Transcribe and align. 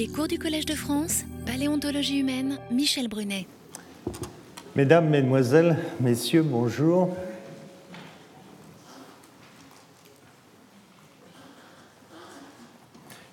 Les 0.00 0.08
cours 0.08 0.28
du 0.28 0.38
Collège 0.38 0.64
de 0.64 0.74
France, 0.74 1.24
Paléontologie 1.44 2.20
humaine, 2.20 2.58
Michel 2.70 3.06
Brunet. 3.06 3.46
Mesdames, 4.74 5.10
Mesdemoiselles, 5.10 5.76
Messieurs, 6.00 6.42
bonjour. 6.42 7.14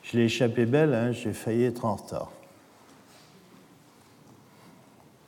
Je 0.03 0.17
l'ai 0.17 0.25
échappé 0.25 0.65
belle, 0.65 0.93
hein, 0.93 1.13
j'ai 1.13 1.31
failli 1.31 1.63
être 1.63 1.85
en 1.85 1.95
retard. 1.95 2.34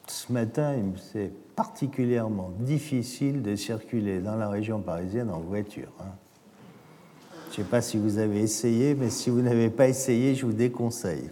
Ce 0.08 0.34
matin, 0.34 0.76
c'est 1.14 1.32
particulièrement 1.56 2.52
difficile 2.60 3.42
de 3.42 3.56
circuler 3.56 4.20
dans 4.20 4.36
la 4.36 4.50
région 4.50 4.82
parisienne 4.82 5.30
en 5.30 5.40
voiture. 5.40 5.94
Hein. 6.02 6.12
Je 7.50 7.62
ne 7.62 7.66
sais 7.66 7.70
pas 7.72 7.82
si 7.82 7.98
vous 7.98 8.20
avez 8.20 8.42
essayé, 8.42 8.94
mais 8.94 9.10
si 9.10 9.32
vous 9.32 9.42
n'avez 9.42 9.72
pas 9.72 9.88
essayé, 9.88 10.36
je 10.36 10.46
vous 10.46 10.54
déconseille. 10.54 11.32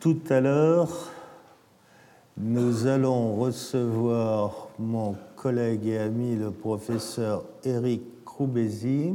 Tout 0.00 0.18
à 0.30 0.40
l'heure, 0.40 1.10
nous 2.38 2.86
allons 2.86 3.36
recevoir 3.36 4.68
mon 4.78 5.14
collègue 5.36 5.88
et 5.88 5.98
ami, 5.98 6.36
le 6.36 6.50
professeur 6.50 7.44
Eric 7.64 8.24
Croubézy, 8.24 9.12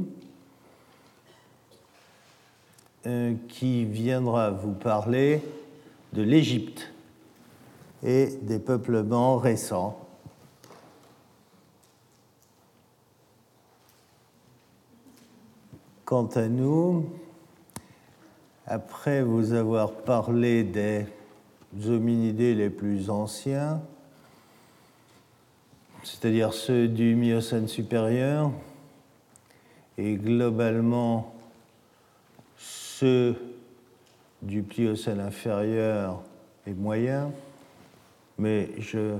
euh, 3.07 3.33
qui 3.47 3.83
viendra 3.83 4.51
vous 4.51 4.73
parler 4.73 5.41
de 6.13 6.21
l'Égypte 6.21 6.93
et 8.03 8.27
des 8.43 8.59
peuplements 8.59 9.37
récents 9.37 10.08
Quant 16.09 16.25
à 16.25 16.47
nous, 16.47 17.07
après 18.65 19.21
vous 19.21 19.53
avoir 19.53 19.91
parlé 19.91 20.63
des 20.63 21.05
hominidés 21.85 22.55
les 22.55 22.71
plus 22.71 23.11
anciens, 23.11 23.79
c'est-à-dire 26.01 26.51
ceux 26.55 26.87
du 26.87 27.15
Miocène 27.15 27.67
supérieur, 27.67 28.51
et 29.99 30.15
globalement 30.15 31.31
ceux 32.57 33.35
du 34.41 34.63
Pliocène 34.63 35.19
inférieur 35.19 36.23
et 36.65 36.73
moyen, 36.73 37.31
mais 38.39 38.71
je 38.79 39.13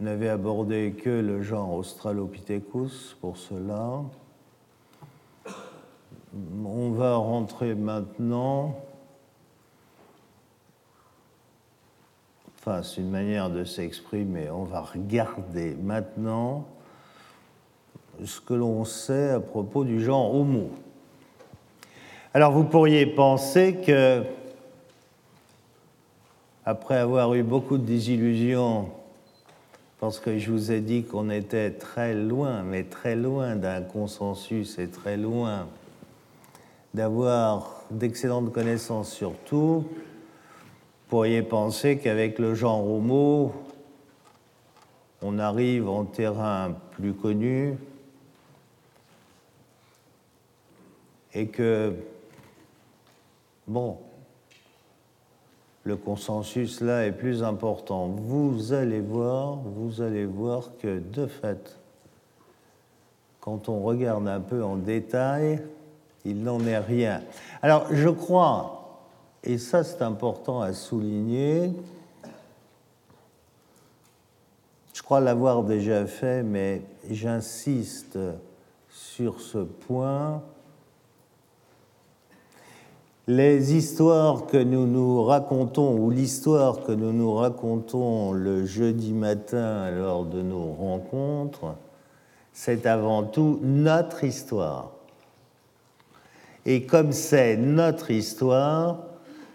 n'avais 0.00 0.28
abordé 0.28 0.94
que 1.02 1.08
le 1.08 1.40
genre 1.40 1.72
Australopithecus 1.72 3.16
pour 3.22 3.38
cela 3.38 4.02
on 6.34 6.90
va 6.90 7.16
rentrer 7.16 7.74
maintenant. 7.74 8.78
Enfin, 12.58 12.82
c'est 12.82 13.00
une 13.00 13.10
manière 13.10 13.50
de 13.50 13.64
s'exprimer. 13.64 14.50
On 14.50 14.64
va 14.64 14.80
regarder 14.80 15.74
maintenant 15.74 16.66
ce 18.24 18.40
que 18.40 18.54
l'on 18.54 18.84
sait 18.84 19.30
à 19.30 19.40
propos 19.40 19.84
du 19.84 20.02
genre 20.02 20.34
Homo. 20.34 20.70
Alors, 22.34 22.52
vous 22.52 22.64
pourriez 22.64 23.06
penser 23.06 23.76
que, 23.86 24.22
après 26.64 26.96
avoir 26.96 27.32
eu 27.34 27.42
beaucoup 27.42 27.78
de 27.78 27.84
désillusions, 27.84 28.90
parce 29.98 30.20
que 30.20 30.38
je 30.38 30.50
vous 30.50 30.70
ai 30.70 30.80
dit 30.80 31.04
qu'on 31.04 31.30
était 31.30 31.70
très 31.70 32.14
loin, 32.14 32.62
mais 32.62 32.84
très 32.84 33.16
loin 33.16 33.56
d'un 33.56 33.80
consensus 33.80 34.78
et 34.78 34.88
très 34.88 35.16
loin 35.16 35.66
d'avoir 36.98 37.84
d'excellentes 37.92 38.52
connaissances 38.52 39.12
sur 39.12 39.32
tout, 39.46 39.84
vous 39.86 41.08
pourriez 41.08 41.42
penser 41.42 41.98
qu'avec 41.98 42.40
le 42.40 42.56
genre 42.56 42.84
Homo, 42.84 43.52
on 45.22 45.38
arrive 45.38 45.88
en 45.88 46.04
terrain 46.04 46.74
plus 46.90 47.12
connu 47.14 47.78
et 51.34 51.46
que, 51.46 51.94
bon, 53.68 53.98
le 55.84 55.96
consensus 55.96 56.80
là 56.80 57.06
est 57.06 57.12
plus 57.12 57.44
important. 57.44 58.08
Vous 58.08 58.72
allez 58.72 59.00
voir, 59.00 59.54
vous 59.54 60.02
allez 60.02 60.26
voir 60.26 60.70
que 60.82 60.98
de 60.98 61.28
fait, 61.28 61.78
quand 63.40 63.68
on 63.68 63.82
regarde 63.82 64.26
un 64.26 64.40
peu 64.40 64.64
en 64.64 64.74
détail, 64.74 65.62
il 66.24 66.42
n'en 66.42 66.60
est 66.60 66.78
rien. 66.78 67.22
Alors, 67.62 67.86
je 67.90 68.08
crois, 68.08 69.00
et 69.44 69.58
ça 69.58 69.84
c'est 69.84 70.02
important 70.02 70.60
à 70.60 70.72
souligner, 70.72 71.72
je 74.94 75.02
crois 75.02 75.20
l'avoir 75.20 75.62
déjà 75.62 76.06
fait, 76.06 76.42
mais 76.42 76.82
j'insiste 77.08 78.18
sur 78.90 79.40
ce 79.40 79.58
point. 79.58 80.42
Les 83.26 83.74
histoires 83.74 84.46
que 84.46 84.56
nous 84.56 84.86
nous 84.86 85.22
racontons, 85.22 85.96
ou 85.96 86.10
l'histoire 86.10 86.82
que 86.84 86.92
nous 86.92 87.12
nous 87.12 87.32
racontons 87.34 88.32
le 88.32 88.66
jeudi 88.66 89.12
matin 89.12 89.90
lors 89.90 90.24
de 90.24 90.42
nos 90.42 90.72
rencontres, 90.72 91.74
c'est 92.52 92.86
avant 92.86 93.22
tout 93.22 93.60
notre 93.62 94.24
histoire. 94.24 94.97
Et 96.70 96.84
comme 96.84 97.12
c'est 97.12 97.56
notre 97.56 98.10
histoire, 98.10 99.02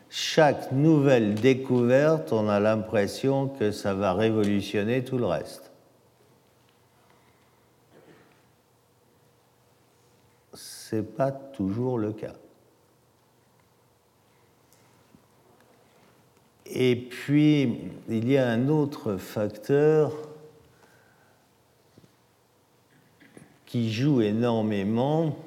chaque 0.10 0.72
nouvelle 0.72 1.36
découverte, 1.36 2.34
on 2.34 2.50
a 2.50 2.60
l'impression 2.60 3.50
que 3.50 3.70
ça 3.70 3.94
va 3.94 4.16
révolutionner 4.16 5.04
tout 5.04 5.20
le 5.20 5.28
reste. 5.28 5.72
Ce 10.56 10.96
n'est 10.96 11.04
pas 11.04 11.32
toujours 11.32 12.00
le 12.00 12.14
cas. 12.14 12.34
Et 16.66 16.96
puis, 16.96 17.92
il 18.10 18.28
y 18.28 18.40
a 18.40 18.50
un 18.50 18.70
autre 18.70 19.18
facteur 19.18 20.12
qui 23.68 23.94
joue 23.94 24.22
énormément, 24.22 25.38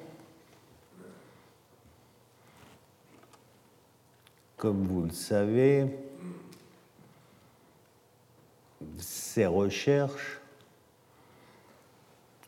Comme 4.57 4.87
vous 4.87 5.03
le 5.03 5.11
savez, 5.11 5.87
ces 8.99 9.45
recherches 9.45 10.41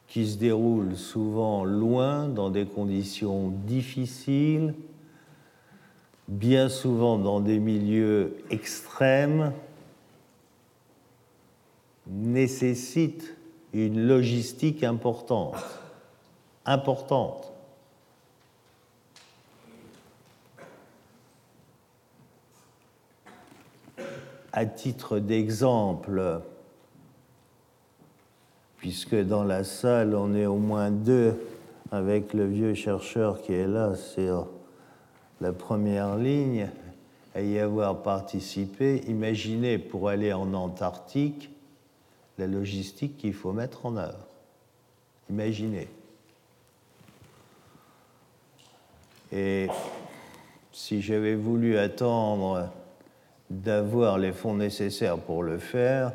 qui 0.07 0.27
se 0.27 0.39
déroulent 0.39 0.97
souvent 0.97 1.65
loin, 1.65 2.29
dans 2.29 2.49
des 2.49 2.65
conditions 2.65 3.51
difficiles, 3.51 4.75
bien 6.29 6.71
souvent 6.71 7.19
dans 7.19 7.41
des 7.41 7.59
milieux 7.59 8.37
extrêmes, 8.51 9.53
nécessitent 12.07 13.37
une 13.75 14.07
logistique 14.07 14.83
importante. 14.83 15.57
Importante. 16.65 17.53
À 24.53 24.67
titre 24.67 25.19
d'exemple, 25.19 26.41
puisque 28.79 29.17
dans 29.17 29.45
la 29.45 29.65
salle 29.65 30.15
on 30.15 30.35
est 30.35 30.47
au 30.47 30.57
moins 30.57 30.91
deux 30.91 31.39
avec 31.91 32.35
le 32.35 32.47
vieux 32.47 32.75
chercheur 32.75 33.43
qui 33.43 33.53
est 33.53 33.67
là 33.67 33.95
sur 33.95 34.49
la 35.41 35.53
première 35.53 36.17
ligne, 36.17 36.69
à 37.35 37.41
y 37.41 37.59
avoir 37.59 38.03
participé, 38.03 39.03
imaginez 39.07 39.79
pour 39.79 40.09
aller 40.09 40.33
en 40.33 40.55
Antarctique 40.55 41.51
la 42.39 42.47
logistique 42.47 43.17
qu'il 43.17 43.35
faut 43.35 43.53
mettre 43.53 43.87
en 43.87 43.97
œuvre. 43.97 44.27
Imaginez. 45.31 45.89
Et 49.31 49.69
si 50.73 51.03
j'avais 51.03 51.35
voulu 51.35 51.77
attendre 51.77 52.71
d'avoir 53.51 54.19
les 54.19 54.33
fonds 54.33 54.55
nécessaires 54.55 55.19
pour 55.19 55.43
le 55.43 55.59
faire, 55.59 56.13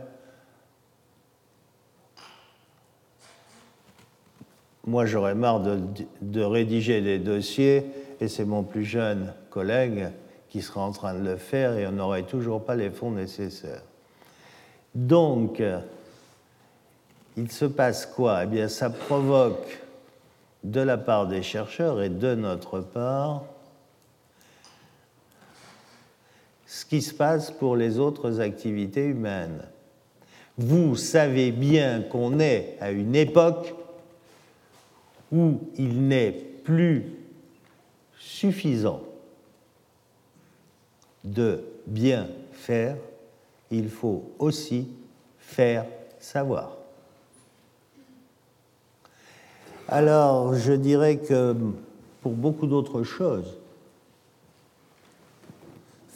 moi 4.85 5.05
j'aurais 5.05 5.35
marre 5.35 5.61
de, 5.61 6.41
rédiger 6.41 7.01
des 7.01 7.19
dossiers 7.19 7.85
et 8.19 8.27
c'est 8.27 8.45
mon 8.45 8.63
plus 8.63 8.85
jeune 8.85 9.33
collègue 9.49 10.09
qui 10.49 10.61
sera 10.61 10.81
en 10.81 10.91
train 10.91 11.13
de 11.13 11.23
le 11.23 11.37
faire 11.37 11.77
et 11.77 11.87
on 11.87 11.93
n'aurait 11.93 12.23
toujours 12.23 12.63
pas 12.63 12.75
les 12.75 12.91
fonds 12.91 13.11
nécessaires. 13.11 13.81
Donc, 14.93 15.63
il 17.35 17.51
se 17.51 17.65
passe 17.65 18.05
quoi? 18.05 18.43
Eh 18.43 18.47
bien, 18.47 18.67
ça 18.67 18.91
provoque 18.91 19.81
de 20.63 20.79
la 20.79 20.97
part 20.97 21.27
des 21.27 21.41
chercheurs 21.41 22.01
et 22.01 22.09
de 22.09 22.35
notre 22.35 22.79
part 22.79 23.43
ce 26.73 26.85
qui 26.85 27.03
se 27.03 27.13
passe 27.13 27.51
pour 27.51 27.75
les 27.75 27.99
autres 27.99 28.41
activités 28.41 29.05
humaines. 29.05 29.61
Vous 30.57 30.95
savez 30.95 31.51
bien 31.51 32.01
qu'on 32.01 32.39
est 32.39 32.77
à 32.81 32.89
une 32.89 33.15
époque 33.15 33.75
où 35.31 35.59
il 35.77 36.07
n'est 36.07 36.31
plus 36.31 37.05
suffisant 38.17 39.03
de 41.23 41.63
bien 41.85 42.27
faire, 42.53 42.97
il 43.69 43.87
faut 43.87 44.31
aussi 44.39 44.87
faire 45.37 45.85
savoir. 46.19 46.75
Alors, 49.87 50.55
je 50.55 50.73
dirais 50.73 51.17
que 51.17 51.55
pour 52.21 52.31
beaucoup 52.31 52.65
d'autres 52.65 53.03
choses, 53.03 53.57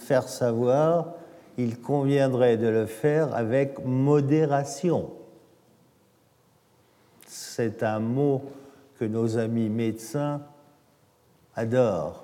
faire 0.07 0.29
savoir, 0.29 1.15
il 1.57 1.81
conviendrait 1.81 2.55
de 2.55 2.67
le 2.67 2.85
faire 2.85 3.35
avec 3.35 3.83
modération. 3.83 5.11
C'est 7.25 7.83
un 7.83 7.99
mot 7.99 8.41
que 8.97 9.03
nos 9.03 9.37
amis 9.37 9.67
médecins 9.67 10.41
adorent. 11.55 12.23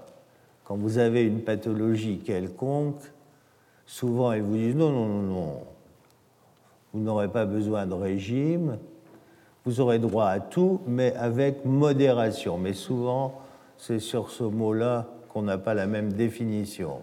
Quand 0.63 0.77
vous 0.77 0.97
avez 0.97 1.23
une 1.23 1.41
pathologie 1.41 2.19
quelconque, 2.19 3.01
souvent 3.85 4.31
ils 4.31 4.43
vous 4.43 4.55
disent 4.55 4.75
non, 4.75 4.91
non, 4.91 5.07
non, 5.07 5.21
non, 5.21 5.61
vous 6.93 7.01
n'aurez 7.01 7.27
pas 7.27 7.45
besoin 7.45 7.85
de 7.85 7.95
régime, 7.95 8.77
vous 9.65 9.81
aurez 9.81 9.99
droit 9.99 10.27
à 10.27 10.39
tout, 10.39 10.79
mais 10.87 11.13
avec 11.15 11.65
modération. 11.65 12.57
Mais 12.57 12.73
souvent, 12.73 13.41
c'est 13.77 13.99
sur 13.99 14.29
ce 14.29 14.45
mot-là 14.45 15.07
qu'on 15.27 15.41
n'a 15.41 15.57
pas 15.57 15.73
la 15.73 15.85
même 15.85 16.13
définition. 16.13 17.01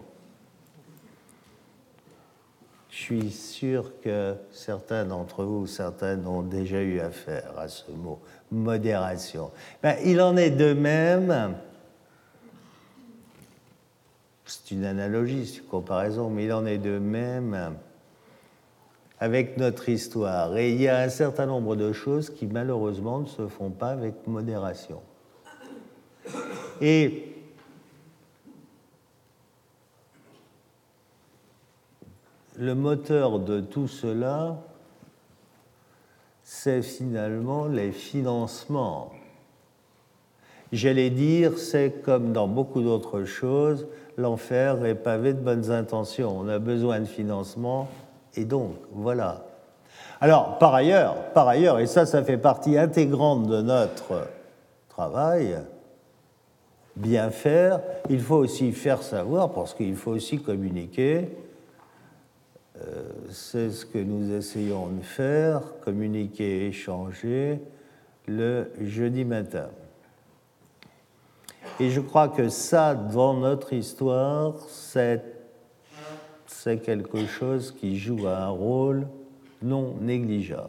Je 2.90 2.96
suis 2.96 3.30
sûr 3.30 3.92
que 4.00 4.34
certains 4.50 5.04
d'entre 5.04 5.44
vous, 5.44 5.66
certaines 5.66 6.26
ont 6.26 6.42
déjà 6.42 6.82
eu 6.82 6.98
affaire 6.98 7.52
à 7.56 7.68
ce 7.68 7.90
mot, 7.92 8.18
modération. 8.50 9.52
Ben, 9.80 9.96
il 10.04 10.20
en 10.20 10.36
est 10.36 10.50
de 10.50 10.72
même, 10.72 11.54
c'est 14.44 14.72
une 14.72 14.84
analogie, 14.84 15.46
c'est 15.46 15.60
une 15.60 15.68
comparaison, 15.68 16.30
mais 16.30 16.46
il 16.46 16.52
en 16.52 16.66
est 16.66 16.78
de 16.78 16.98
même 16.98 17.76
avec 19.20 19.56
notre 19.56 19.88
histoire. 19.88 20.56
Et 20.56 20.72
il 20.72 20.80
y 20.80 20.88
a 20.88 20.98
un 20.98 21.10
certain 21.10 21.46
nombre 21.46 21.76
de 21.76 21.92
choses 21.92 22.28
qui 22.28 22.46
malheureusement 22.46 23.20
ne 23.20 23.26
se 23.26 23.46
font 23.46 23.70
pas 23.70 23.90
avec 23.90 24.26
modération. 24.26 25.00
Et 26.80 27.29
le 32.60 32.74
moteur 32.74 33.38
de 33.38 33.60
tout 33.60 33.88
cela, 33.88 34.58
c'est 36.42 36.82
finalement 36.82 37.64
les 37.64 37.90
financements. 37.90 39.12
J'allais 40.70 41.08
dire, 41.08 41.56
c'est 41.56 42.02
comme 42.04 42.34
dans 42.34 42.46
beaucoup 42.46 42.82
d'autres 42.82 43.24
choses, 43.24 43.86
l'enfer 44.18 44.84
est 44.84 44.94
pavé 44.94 45.32
de 45.32 45.40
bonnes 45.40 45.70
intentions. 45.70 46.36
On 46.38 46.48
a 46.48 46.58
besoin 46.58 47.00
de 47.00 47.06
financement 47.06 47.88
et 48.36 48.44
donc, 48.44 48.74
voilà. 48.92 49.46
Alors, 50.20 50.58
par 50.58 50.74
ailleurs, 50.74 51.16
par 51.32 51.48
ailleurs, 51.48 51.80
et 51.80 51.86
ça, 51.86 52.04
ça 52.04 52.22
fait 52.22 52.36
partie 52.36 52.76
intégrante 52.76 53.46
de 53.46 53.62
notre 53.62 54.28
travail, 54.90 55.56
bien 56.94 57.30
faire, 57.30 57.80
il 58.10 58.20
faut 58.20 58.36
aussi 58.36 58.72
faire 58.72 59.02
savoir, 59.02 59.50
parce 59.52 59.72
qu'il 59.72 59.96
faut 59.96 60.10
aussi 60.10 60.42
communiquer. 60.42 61.30
Euh, 62.82 63.02
c'est 63.30 63.70
ce 63.70 63.84
que 63.84 63.98
nous 63.98 64.32
essayons 64.32 64.88
de 64.88 65.02
faire, 65.02 65.62
communiquer, 65.84 66.68
échanger 66.68 67.60
le 68.26 68.70
jeudi 68.80 69.24
matin. 69.24 69.68
Et 71.78 71.90
je 71.90 72.00
crois 72.00 72.28
que 72.28 72.48
ça, 72.48 72.94
dans 72.94 73.34
notre 73.34 73.72
histoire, 73.72 74.54
c'est 74.68 75.22
c'est 76.46 76.78
quelque 76.78 77.26
chose 77.26 77.72
qui 77.72 77.98
joue 77.98 78.26
un 78.26 78.48
rôle 78.48 79.06
non 79.62 79.94
négligeable. 79.98 80.68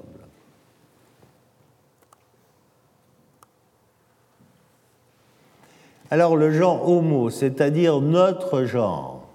Alors 6.10 6.38
le 6.38 6.52
genre 6.52 6.88
homo, 6.88 7.30
c'est-à-dire 7.30 8.00
notre 8.00 8.64
genre, 8.64 9.28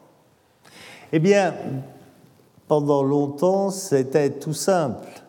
eh 1.12 1.18
bien, 1.18 1.52
pendant 2.68 3.02
longtemps, 3.02 3.70
c'était 3.70 4.30
tout 4.30 4.54
simple, 4.54 5.22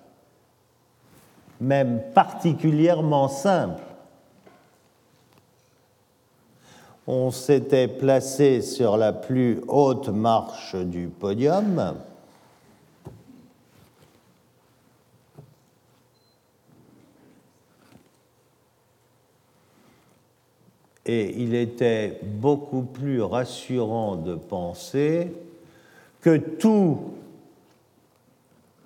même 1.60 2.02
particulièrement 2.14 3.28
simple. 3.28 3.82
on 7.08 7.32
s'était 7.32 7.88
placé 7.88 8.62
sur 8.62 8.98
la 8.98 9.14
plus 9.14 9.62
haute 9.70 10.10
marche 10.10 10.76
du 10.76 11.08
podium. 11.08 11.96
Et 21.06 21.42
il 21.42 21.56
était 21.56 22.20
beaucoup 22.22 22.82
plus 22.82 23.22
rassurant 23.22 24.18
de 24.18 24.36
penser 24.36 25.32
que 26.20 26.36
tous 26.36 27.00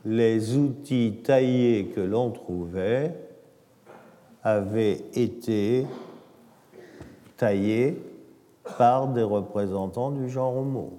les 0.05 0.57
outils 0.57 1.21
taillés 1.23 1.87
que 1.87 2.01
l'on 2.01 2.31
trouvait 2.31 3.15
avaient 4.43 5.03
été 5.13 5.85
taillés 7.37 8.01
par 8.77 9.07
des 9.07 9.23
représentants 9.23 10.11
du 10.11 10.29
genre 10.29 10.57
Homo. 10.57 10.93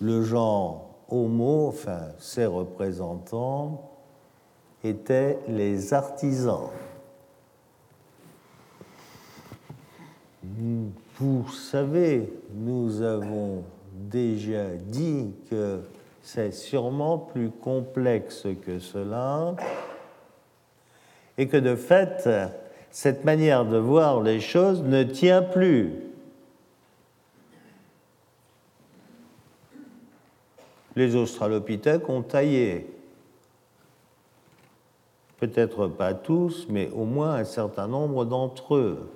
Le 0.00 0.22
genre 0.22 0.90
Homo, 1.08 1.68
enfin 1.68 2.08
ses 2.18 2.46
représentants, 2.46 3.90
étaient 4.82 5.38
les 5.48 5.92
artisans. 5.94 6.68
Vous 11.18 11.48
savez, 11.52 12.32
nous 12.52 13.00
avons 13.00 13.62
déjà 13.94 14.70
dit 14.76 15.32
que 15.50 15.80
c'est 16.22 16.52
sûrement 16.52 17.18
plus 17.18 17.50
complexe 17.50 18.46
que 18.64 18.78
cela 18.78 19.54
et 21.38 21.48
que 21.48 21.56
de 21.56 21.76
fait, 21.76 22.28
cette 22.90 23.24
manière 23.24 23.64
de 23.64 23.76
voir 23.76 24.22
les 24.22 24.40
choses 24.40 24.82
ne 24.82 25.02
tient 25.02 25.42
plus. 25.42 25.92
Les 30.96 31.16
australopithèques 31.16 32.08
ont 32.08 32.22
taillé. 32.22 32.90
Peut-être 35.38 35.88
pas 35.88 36.14
tous, 36.14 36.66
mais 36.68 36.88
au 36.90 37.04
moins 37.04 37.34
un 37.34 37.44
certain 37.44 37.88
nombre 37.88 38.24
d'entre 38.24 38.76
eux. 38.76 39.10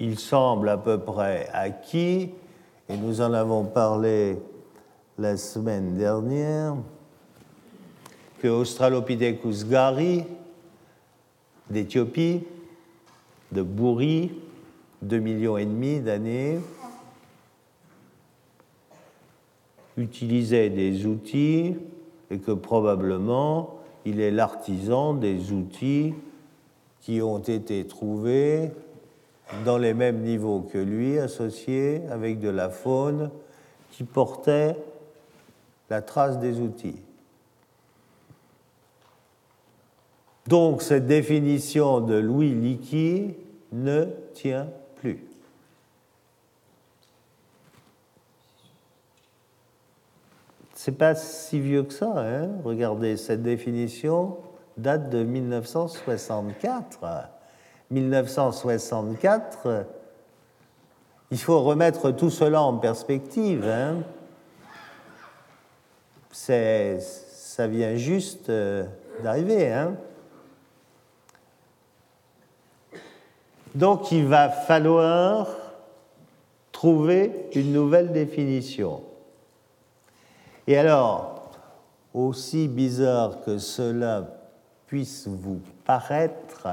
Il 0.00 0.18
semble 0.18 0.68
à 0.68 0.76
peu 0.76 0.98
près 0.98 1.48
acquis, 1.52 2.30
et 2.88 2.96
nous 2.96 3.20
en 3.20 3.32
avons 3.32 3.64
parlé 3.64 4.38
la 5.18 5.36
semaine 5.36 5.96
dernière, 5.96 6.74
que 8.40 8.48
Australopithecus 8.48 9.66
gari 9.66 10.24
d'Éthiopie, 11.70 12.42
de 13.52 13.62
Bouri, 13.62 14.32
2 15.02 15.18
millions 15.18 15.56
et 15.56 15.64
demi 15.64 16.00
d'années, 16.00 16.58
utilisait 19.96 20.70
des 20.70 21.06
outils 21.06 21.76
et 22.30 22.38
que 22.38 22.50
probablement 22.50 23.78
il 24.04 24.20
est 24.20 24.32
l'artisan 24.32 25.14
des 25.14 25.52
outils 25.52 26.14
qui 27.00 27.22
ont 27.22 27.38
été 27.38 27.86
trouvés 27.86 28.72
dans 29.64 29.78
les 29.78 29.94
mêmes 29.94 30.22
niveaux 30.22 30.60
que 30.60 30.78
lui, 30.78 31.18
associés 31.18 32.02
avec 32.10 32.40
de 32.40 32.48
la 32.48 32.70
faune 32.70 33.30
qui 33.90 34.04
portait 34.04 34.76
la 35.90 36.02
trace 36.02 36.38
des 36.38 36.60
outils. 36.60 37.00
Donc 40.46 40.82
cette 40.82 41.06
définition 41.06 42.00
de 42.00 42.14
Louis 42.14 42.54
Leakey 42.54 43.36
ne 43.72 44.06
tient 44.34 44.68
plus. 44.96 45.24
C'est 50.74 50.98
pas 50.98 51.14
si 51.14 51.60
vieux 51.60 51.82
que 51.82 51.94
ça. 51.94 52.12
Hein 52.18 52.50
Regardez, 52.62 53.16
cette 53.16 53.42
définition 53.42 54.36
date 54.76 55.08
de 55.08 55.22
1964. 55.22 57.33
1964, 57.90 59.86
il 61.30 61.38
faut 61.38 61.62
remettre 61.62 62.10
tout 62.10 62.30
cela 62.30 62.62
en 62.62 62.78
perspective. 62.78 63.66
Hein 63.68 64.02
ça 66.30 67.66
vient 67.68 67.94
juste 67.96 68.50
euh, 68.50 68.84
d'arriver. 69.22 69.72
Hein 69.72 69.94
Donc 73.74 74.12
il 74.12 74.26
va 74.26 74.48
falloir 74.50 75.48
trouver 76.72 77.48
une 77.54 77.72
nouvelle 77.72 78.12
définition. 78.12 79.02
Et 80.66 80.76
alors, 80.76 81.50
aussi 82.12 82.68
bizarre 82.68 83.42
que 83.44 83.58
cela 83.58 84.28
puisse 84.86 85.26
vous 85.26 85.60
paraître, 85.84 86.66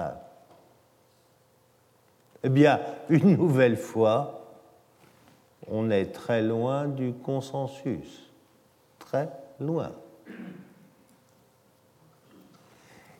eh 2.44 2.50
bien, 2.50 2.80
une 3.10 3.38
nouvelle 3.38 3.78
fois, 3.78 4.42
on 5.68 5.90
est 5.90 6.08
très 6.08 6.42
loin 6.42 6.88
du 6.88 7.14
consensus. 7.14 8.32
Très 9.00 9.30
loin. 9.60 9.92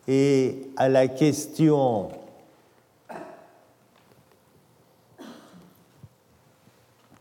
Et 0.08 0.70
à 0.78 0.90
la 0.90 1.08
question 1.08 2.10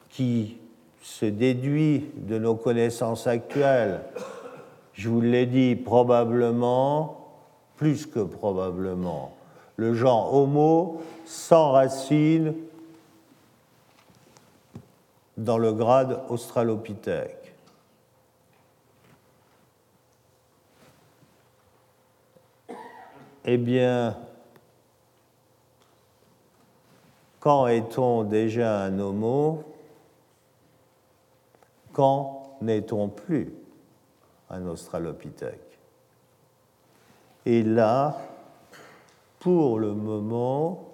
qui 0.08 0.56
se 1.02 1.26
déduit 1.26 2.10
de 2.16 2.38
nos 2.38 2.54
connaissances 2.54 3.26
actuelles, 3.26 4.00
je 4.94 5.08
vous 5.08 5.20
l'ai 5.20 5.46
dit, 5.46 5.76
probablement, 5.76 7.28
plus 7.76 8.06
que 8.06 8.20
probablement, 8.20 9.34
le 9.80 9.94
genre 9.94 10.34
Homo 10.34 11.00
s'enracine 11.24 12.54
dans 15.38 15.56
le 15.56 15.72
grade 15.72 16.20
Australopithèque. 16.28 17.54
Eh 23.46 23.56
bien, 23.56 24.18
quand 27.40 27.66
est-on 27.66 28.24
déjà 28.24 28.82
un 28.82 28.98
homo? 28.98 29.64
Quand 31.94 32.58
n'est-on 32.60 33.08
plus 33.08 33.50
un 34.50 34.66
australopithèque? 34.66 35.78
Et 37.46 37.62
là, 37.62 38.18
pour 39.40 39.78
le 39.78 39.94
moment, 39.94 40.92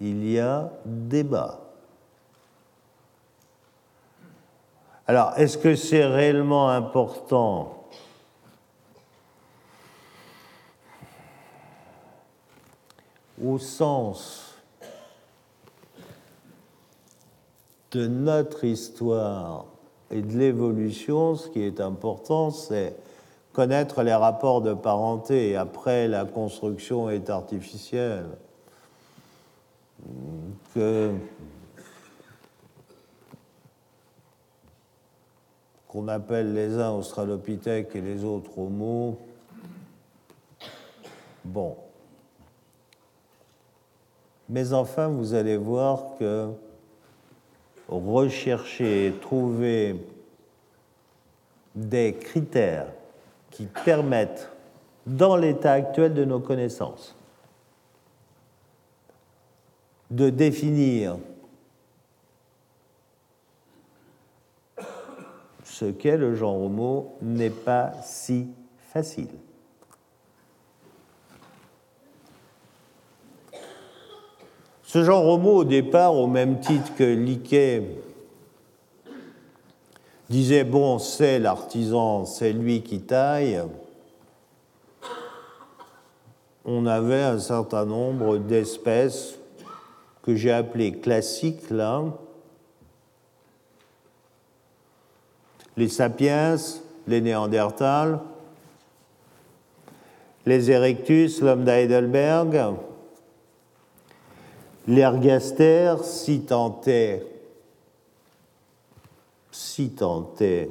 il 0.00 0.28
y 0.28 0.38
a 0.38 0.72
débat. 0.84 1.60
Alors, 5.06 5.34
est-ce 5.36 5.58
que 5.58 5.76
c'est 5.76 6.06
réellement 6.06 6.70
important? 6.70 7.84
Au 13.44 13.58
sens 13.58 14.54
de 17.90 18.06
notre 18.06 18.64
histoire 18.64 19.66
et 20.10 20.22
de 20.22 20.38
l'évolution, 20.38 21.34
ce 21.34 21.48
qui 21.48 21.62
est 21.62 21.80
important, 21.80 22.50
c'est 22.50 22.96
connaître 23.60 24.02
les 24.02 24.14
rapports 24.14 24.62
de 24.62 24.72
parenté. 24.72 25.54
Après, 25.54 26.08
la 26.08 26.24
construction 26.24 27.10
est 27.10 27.28
artificielle. 27.28 28.24
Que 30.74 31.12
qu'on 35.88 36.08
appelle 36.08 36.54
les 36.54 36.78
uns 36.78 36.92
australopithèques 36.92 37.94
et 37.94 38.00
les 38.00 38.24
autres 38.24 38.56
homo. 38.56 39.18
Bon. 41.44 41.76
Mais 44.48 44.72
enfin, 44.72 45.08
vous 45.08 45.34
allez 45.34 45.58
voir 45.58 46.16
que 46.18 46.48
rechercher, 47.88 49.12
trouver 49.20 50.02
des 51.74 52.14
critères 52.14 52.86
qui 53.50 53.66
permettent, 53.66 54.50
dans 55.06 55.36
l'état 55.36 55.72
actuel 55.72 56.14
de 56.14 56.24
nos 56.24 56.40
connaissances, 56.40 57.16
de 60.10 60.30
définir 60.30 61.16
ce 65.64 65.86
qu'est 65.86 66.16
le 66.16 66.34
genre 66.34 66.60
homo 66.60 67.16
n'est 67.22 67.48
pas 67.48 67.92
si 68.02 68.48
facile. 68.92 69.30
Ce 74.82 75.04
genre 75.04 75.24
homo, 75.24 75.58
au 75.58 75.64
départ, 75.64 76.16
au 76.16 76.26
même 76.26 76.58
titre 76.58 76.94
que 76.96 77.04
Liquet, 77.04 77.84
disait 80.30 80.64
bon, 80.64 80.98
c'est 80.98 81.38
l'artisan, 81.38 82.24
c'est 82.24 82.52
lui 82.52 82.82
qui 82.82 83.00
taille. 83.00 83.60
On 86.64 86.86
avait 86.86 87.22
un 87.22 87.38
certain 87.38 87.84
nombre 87.84 88.38
d'espèces 88.38 89.34
que 90.22 90.34
j'ai 90.36 90.52
appelées 90.52 90.92
classiques 90.92 91.68
là. 91.70 92.04
Les 95.76 95.88
sapiens, 95.88 96.56
les 97.06 97.20
néandertals, 97.20 98.20
les 100.46 100.70
erectus, 100.70 101.40
l'homme 101.42 101.64
d'Heidelberg, 101.64 102.76
L'ergaster, 104.88 105.96
si 106.02 106.40
tant 106.40 106.80
si 109.80 109.90
tant 109.90 110.30
est 110.40 110.68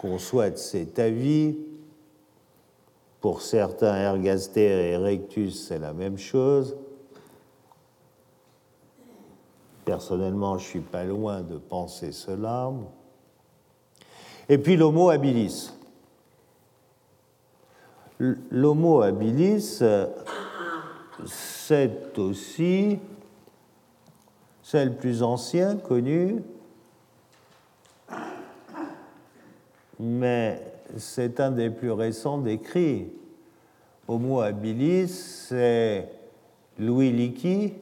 qu'on 0.00 0.18
souhaite 0.18 0.58
cet 0.58 0.98
avis, 0.98 1.58
pour 3.20 3.42
certains, 3.42 3.94
ergaster 3.96 4.64
et 4.64 4.92
erectus, 4.92 5.66
c'est 5.66 5.78
la 5.78 5.92
même 5.92 6.16
chose. 6.16 6.74
Personnellement, 9.84 10.56
je 10.56 10.64
ne 10.64 10.68
suis 10.68 10.80
pas 10.80 11.04
loin 11.04 11.42
de 11.42 11.58
penser 11.58 12.12
cela. 12.12 12.72
Et 14.48 14.56
puis 14.56 14.76
l'homo 14.76 15.10
habilis. 15.10 15.70
L'homo 18.18 19.02
habilis, 19.02 19.82
c'est 21.26 22.18
aussi 22.18 22.98
c'est 24.62 24.98
plus 24.98 25.22
ancien 25.22 25.76
connu, 25.76 26.42
mais 29.98 30.60
c'est 30.96 31.40
un 31.40 31.50
des 31.50 31.70
plus 31.70 31.90
récents 31.92 32.38
décrits. 32.38 33.10
Homo 34.06 34.40
habilis, 34.40 35.08
c'est 35.08 36.08
Louis 36.78 37.10
Leakey, 37.10 37.74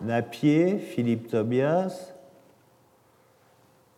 Napier, 0.00 0.78
Philippe 0.78 1.28
Tobias, 1.28 2.14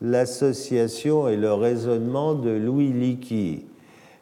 l'association 0.00 1.28
et 1.28 1.36
le 1.36 1.52
raisonnement 1.52 2.34
de 2.34 2.50
Louis 2.50 2.92
Leakey. 2.92 3.64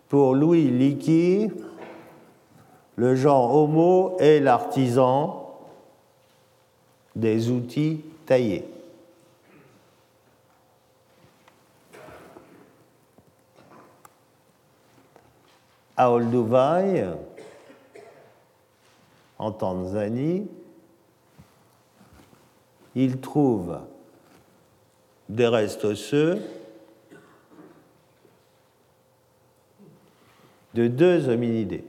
Pour 0.08 0.34
Louis 0.34 0.70
Leakey, 0.70 1.50
le 2.96 3.16
genre 3.16 3.54
homo 3.54 4.16
est 4.18 4.40
l'artisan 4.40 5.56
des 7.16 7.50
outils 7.50 8.00
taillés. 8.24 8.71
À 16.02 16.10
Olduvai, 16.10 17.14
en 19.38 19.52
Tanzanie, 19.52 20.48
il 22.96 23.20
trouve 23.20 23.78
des 25.28 25.46
restes 25.46 25.84
osseux 25.84 26.42
de 30.74 30.88
deux 30.88 31.28
hominidés. 31.28 31.84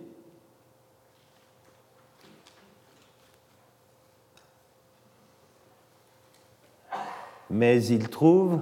Mais 7.50 7.84
il 7.84 8.10
trouve 8.10 8.62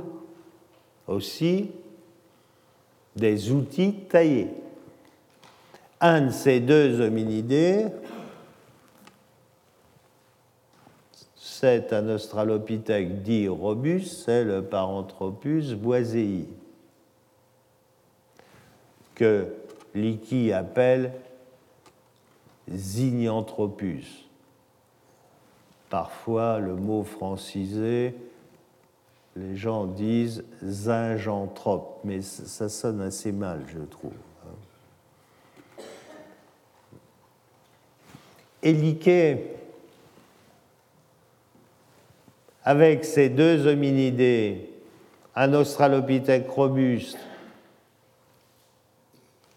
aussi 1.07 1.71
des 3.17 3.51
outils 3.51 3.93
taillés. 4.09 4.49
Un 6.03 6.21
de 6.21 6.31
ces 6.31 6.59
deux 6.59 6.99
hominidés, 6.99 7.85
c'est 11.35 11.93
un 11.93 12.09
australopithèque 12.09 13.21
dit 13.21 13.47
robuste, 13.47 14.23
c'est 14.25 14.43
le 14.43 14.63
Paranthropus 14.63 15.73
boisei, 15.73 16.47
que 19.13 19.45
Leakey 19.93 20.51
appelle 20.53 21.13
Zinyanthropus. 22.67 24.27
Parfois, 25.91 26.57
le 26.57 26.73
mot 26.73 27.03
francisé, 27.03 28.15
les 29.35 29.55
gens 29.55 29.85
disent 29.85 30.43
zinjanthrope, 30.63 31.99
mais 32.03 32.23
ça 32.23 32.69
sonne 32.69 33.01
assez 33.01 33.31
mal, 33.31 33.61
je 33.67 33.81
trouve. 33.81 34.13
Et 38.63 38.75
avec 42.63 43.05
ces 43.05 43.29
deux 43.29 43.67
hominidés, 43.67 44.69
un 45.35 45.53
australopithèque 45.53 46.49
robuste, 46.49 47.17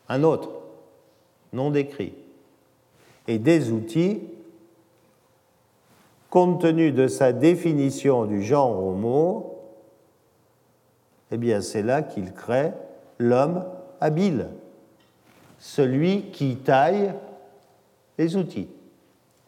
un 0.08 0.22
autre, 0.22 0.50
non 1.52 1.70
décrit, 1.70 2.14
et 3.26 3.38
des 3.38 3.70
outils, 3.70 4.22
compte 6.30 6.60
tenu 6.62 6.92
de 6.92 7.06
sa 7.06 7.32
définition 7.32 8.24
du 8.24 8.42
genre 8.42 8.84
Homo, 8.84 9.62
eh 11.30 11.36
bien 11.36 11.60
c'est 11.60 11.82
là 11.82 12.02
qu'il 12.02 12.32
crée 12.32 12.72
l'homme 13.18 13.64
habile, 14.00 14.48
celui 15.58 16.22
qui 16.32 16.56
taille 16.56 17.12
les 18.18 18.36
outils, 18.36 18.68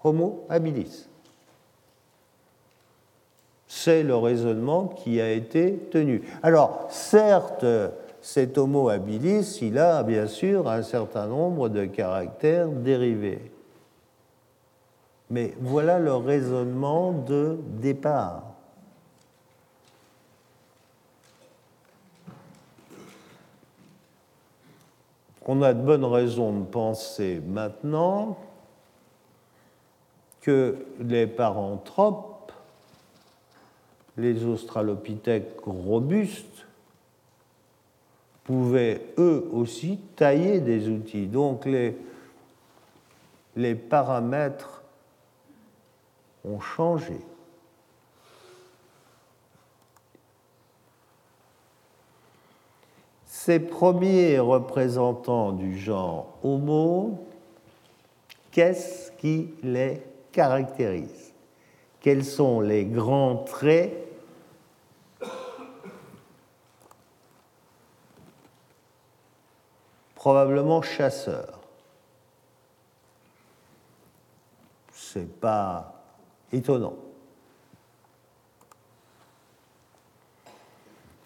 Homo 0.07 0.47
habilis. 0.49 1.09
C'est 3.67 4.05
le 4.05 4.17
raisonnement 4.17 4.87
qui 4.87 5.21
a 5.21 5.33
été 5.33 5.77
tenu. 5.91 6.23
Alors, 6.45 6.87
certes, 6.91 7.67
cet 8.21 8.57
Homo 8.57 8.89
habilis, 8.89 9.59
il 9.63 9.79
a 9.79 10.05
bien 10.05 10.29
sûr 10.29 10.69
un 10.69 10.83
certain 10.83 11.27
nombre 11.27 11.69
de 11.69 11.87
caractères 11.87 12.69
dérivés. 12.69 13.51
Mais 15.29 15.55
voilà 15.61 15.99
le 15.99 16.15
raisonnement 16.15 17.11
de 17.11 17.59
départ. 17.81 18.45
On 25.45 25.63
a 25.63 25.75
de 25.75 25.83
bonnes 25.83 26.05
raisons 26.05 26.53
de 26.53 26.65
penser 26.65 27.43
maintenant 27.45 28.37
les 30.49 31.27
paranthropes, 31.27 32.53
les 34.17 34.45
australopithèques 34.45 35.61
robustes, 35.65 36.67
pouvaient 38.45 39.03
eux 39.19 39.49
aussi 39.53 39.99
tailler 40.15 40.61
des 40.61 40.89
outils. 40.89 41.27
Donc 41.27 41.65
les, 41.65 41.97
les 43.57 43.75
paramètres 43.75 44.83
ont 46.45 46.61
changé. 46.61 47.19
Ces 53.25 53.61
premiers 53.61 54.39
représentants 54.39 55.53
du 55.53 55.79
genre 55.79 56.37
Homo, 56.43 57.27
qu'est-ce 58.51 59.13
qui 59.13 59.55
les 59.63 60.03
caractérise 60.37 61.33
Quels 61.99 62.23
sont 62.23 62.61
les 62.61 62.85
grands 62.85 63.37
traits 63.37 64.07
probablement 70.15 70.83
chasseurs. 70.83 71.59
C'est 74.93 75.41
pas 75.41 76.03
étonnant. 76.53 76.97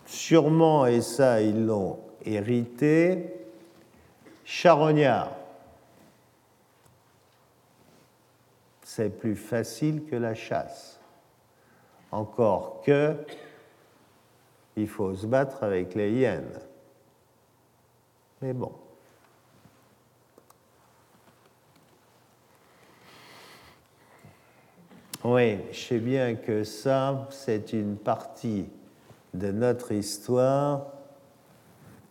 Sûrement, 0.06 0.86
et 0.86 1.00
ça 1.00 1.40
ils 1.40 1.66
l'ont 1.66 1.98
hérité, 2.24 3.34
charognard. 4.44 5.39
C'est 8.92 9.10
plus 9.10 9.36
facile 9.36 10.04
que 10.04 10.16
la 10.16 10.34
chasse. 10.34 10.98
Encore 12.10 12.82
que 12.84 13.14
il 14.76 14.88
faut 14.88 15.14
se 15.14 15.28
battre 15.28 15.62
avec 15.62 15.94
les 15.94 16.10
hyènes. 16.10 16.58
Mais 18.42 18.52
bon. 18.52 18.72
Oui, 25.22 25.60
je 25.70 25.78
sais 25.78 25.98
bien 26.00 26.34
que 26.34 26.64
ça, 26.64 27.28
c'est 27.30 27.72
une 27.72 27.96
partie 27.96 28.68
de 29.34 29.52
notre 29.52 29.92
histoire 29.92 30.86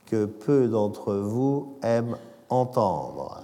que 0.05 0.23
peu 0.23 0.69
d'entre 0.69 1.13
vous 1.13 1.77
aiment 1.83 2.17
entendre. 2.47 3.43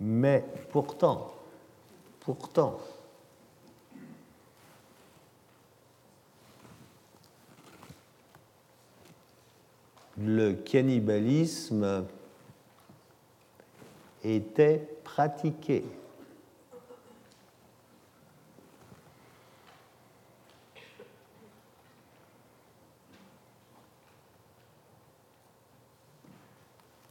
Mais 0.00 0.44
pourtant, 0.72 1.35
pourtant, 2.26 2.80
le 10.18 10.54
cannibalisme 10.54 12.04
était 14.24 14.78
pratiqué. 15.04 15.84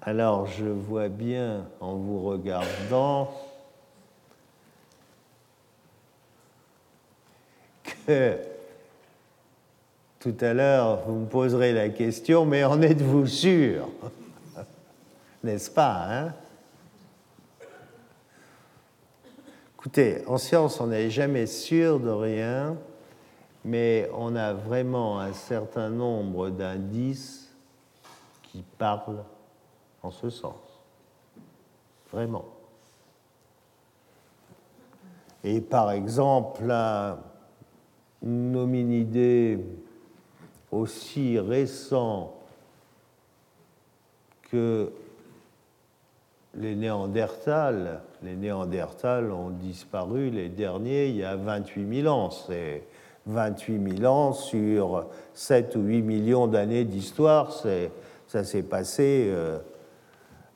Alors 0.02 0.46
je 0.48 0.66
vois 0.66 1.08
bien 1.08 1.66
en 1.80 1.96
vous 1.96 2.22
regardant 2.22 3.32
tout 10.20 10.36
à 10.42 10.54
l'heure 10.54 11.00
vous 11.08 11.16
me 11.16 11.26
poserez 11.26 11.74
la 11.74 11.90
question, 11.90 12.46
mais 12.46 12.64
en 12.64 12.82
êtes-vous 12.82 13.28
sûr? 13.28 13.90
N'est-ce 15.44 15.70
pas 15.70 16.08
hein? 16.10 16.34
Écoutez, 19.78 20.24
en 20.26 20.40
science, 20.40 20.82
on 20.82 20.88
n'est 20.88 21.12
jamais 21.12 21.46
sûr 21.46 22.00
de 22.00 22.10
rien, 22.10 22.76
mais 23.64 24.10
on 24.18 24.36
a 24.36 24.52
vraiment 24.52 25.20
un 25.20 25.32
certain 25.32 25.90
nombre 25.90 26.50
d'indices 26.50 27.54
qui 28.44 28.64
parlent 28.80 29.24
en 30.02 30.10
ce 30.10 30.32
sens. 30.32 30.56
Vraiment. 32.12 32.46
Et 35.44 35.62
par 35.62 35.92
exemple, 35.92 36.74
hominidé 38.26 39.60
aussi 40.72 41.40
récent 41.40 42.34
que 44.52 44.92
les 46.56 46.76
Néandertals, 46.76 48.02
les 48.24 48.36
Néandertals 48.36 49.32
ont 49.32 49.50
disparu 49.50 50.30
les 50.30 50.50
derniers 50.50 51.10
il 51.10 51.18
y 51.18 51.24
a 51.24 51.36
28 51.36 52.02
000 52.04 52.14
ans. 52.14 52.30
C'est 52.32 52.84
28 53.28 53.98
000 54.00 54.12
ans 54.12 54.34
sur 54.34 55.08
7 55.34 55.76
ou 55.76 55.82
8 55.82 56.02
millions 56.02 56.48
d'années 56.48 56.86
d'histoire. 56.86 57.52
Ça 58.28 58.44
s'est 58.44 58.64
passé 58.64 59.28
euh, 59.30 59.60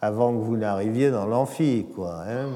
avant 0.01 0.33
que 0.33 0.39
vous 0.39 0.57
n'arriviez 0.57 1.11
dans 1.11 1.25
l'amphi, 1.25 1.85
quoi. 1.95 2.23
Hein. 2.27 2.49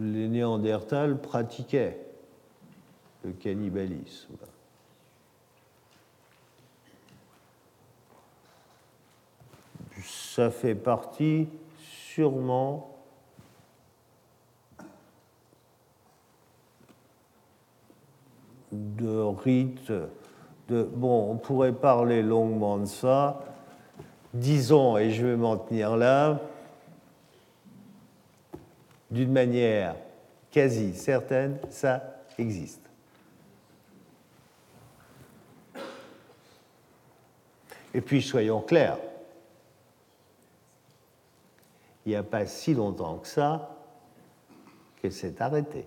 Les 0.00 0.28
Néandertals 0.28 1.20
pratiquaient 1.20 1.98
le 3.24 3.32
cannibalisme. 3.32 4.34
Ça 10.02 10.50
fait 10.50 10.74
partie 10.74 11.48
sûrement 11.78 12.92
de 18.72 19.18
rites. 19.44 19.92
De, 20.68 20.84
bon, 20.84 21.30
on 21.30 21.36
pourrait 21.36 21.72
parler 21.72 22.22
longuement 22.22 22.78
de 22.78 22.86
ça. 22.86 23.40
Disons, 24.32 24.96
et 24.96 25.10
je 25.10 25.26
vais 25.26 25.36
m'en 25.36 25.58
tenir 25.58 25.96
là, 25.96 26.40
d'une 29.12 29.30
manière 29.30 29.94
quasi 30.50 30.94
certaine, 30.94 31.58
ça 31.68 32.02
existe. 32.38 32.80
Et 37.92 38.00
puis, 38.00 38.22
soyons 38.22 38.62
clairs, 38.62 38.96
il 42.06 42.08
n'y 42.08 42.16
a 42.16 42.22
pas 42.22 42.46
si 42.46 42.72
longtemps 42.72 43.18
que 43.18 43.28
ça 43.28 43.76
que 45.02 45.10
c'est 45.10 45.42
arrêté. 45.42 45.84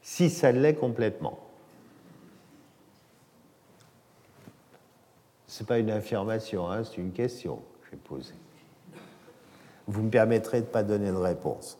Si 0.00 0.30
ça 0.30 0.50
l'est 0.50 0.74
complètement. 0.74 1.38
Ce 5.46 5.62
n'est 5.62 5.66
pas 5.66 5.78
une 5.78 5.90
affirmation, 5.90 6.70
hein, 6.70 6.84
c'est 6.84 6.96
une 6.96 7.12
question 7.12 7.56
que 7.56 7.86
je 7.86 7.90
vais 7.90 7.96
poser. 7.98 8.34
Vous 9.86 10.02
me 10.02 10.10
permettrez 10.10 10.60
de 10.60 10.66
ne 10.66 10.70
pas 10.70 10.82
donner 10.82 11.10
de 11.10 11.16
réponse. 11.16 11.78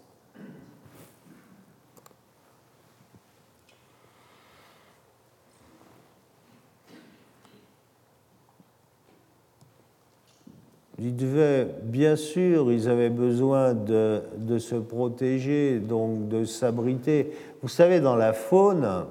Ils 10.99 11.17
devaient, 11.17 11.69
bien 11.83 12.17
sûr, 12.17 12.73
ils 12.73 12.89
avaient 12.89 13.11
besoin 13.11 13.75
de, 13.75 14.23
de 14.37 14.59
se 14.59 14.77
protéger, 14.77 15.81
donc 15.81 16.29
de 16.29 16.45
s'abriter. 16.45 17.33
Vous 17.63 17.69
savez, 17.69 18.01
dans 18.01 18.17
la 18.17 18.33
faune, 18.33 19.07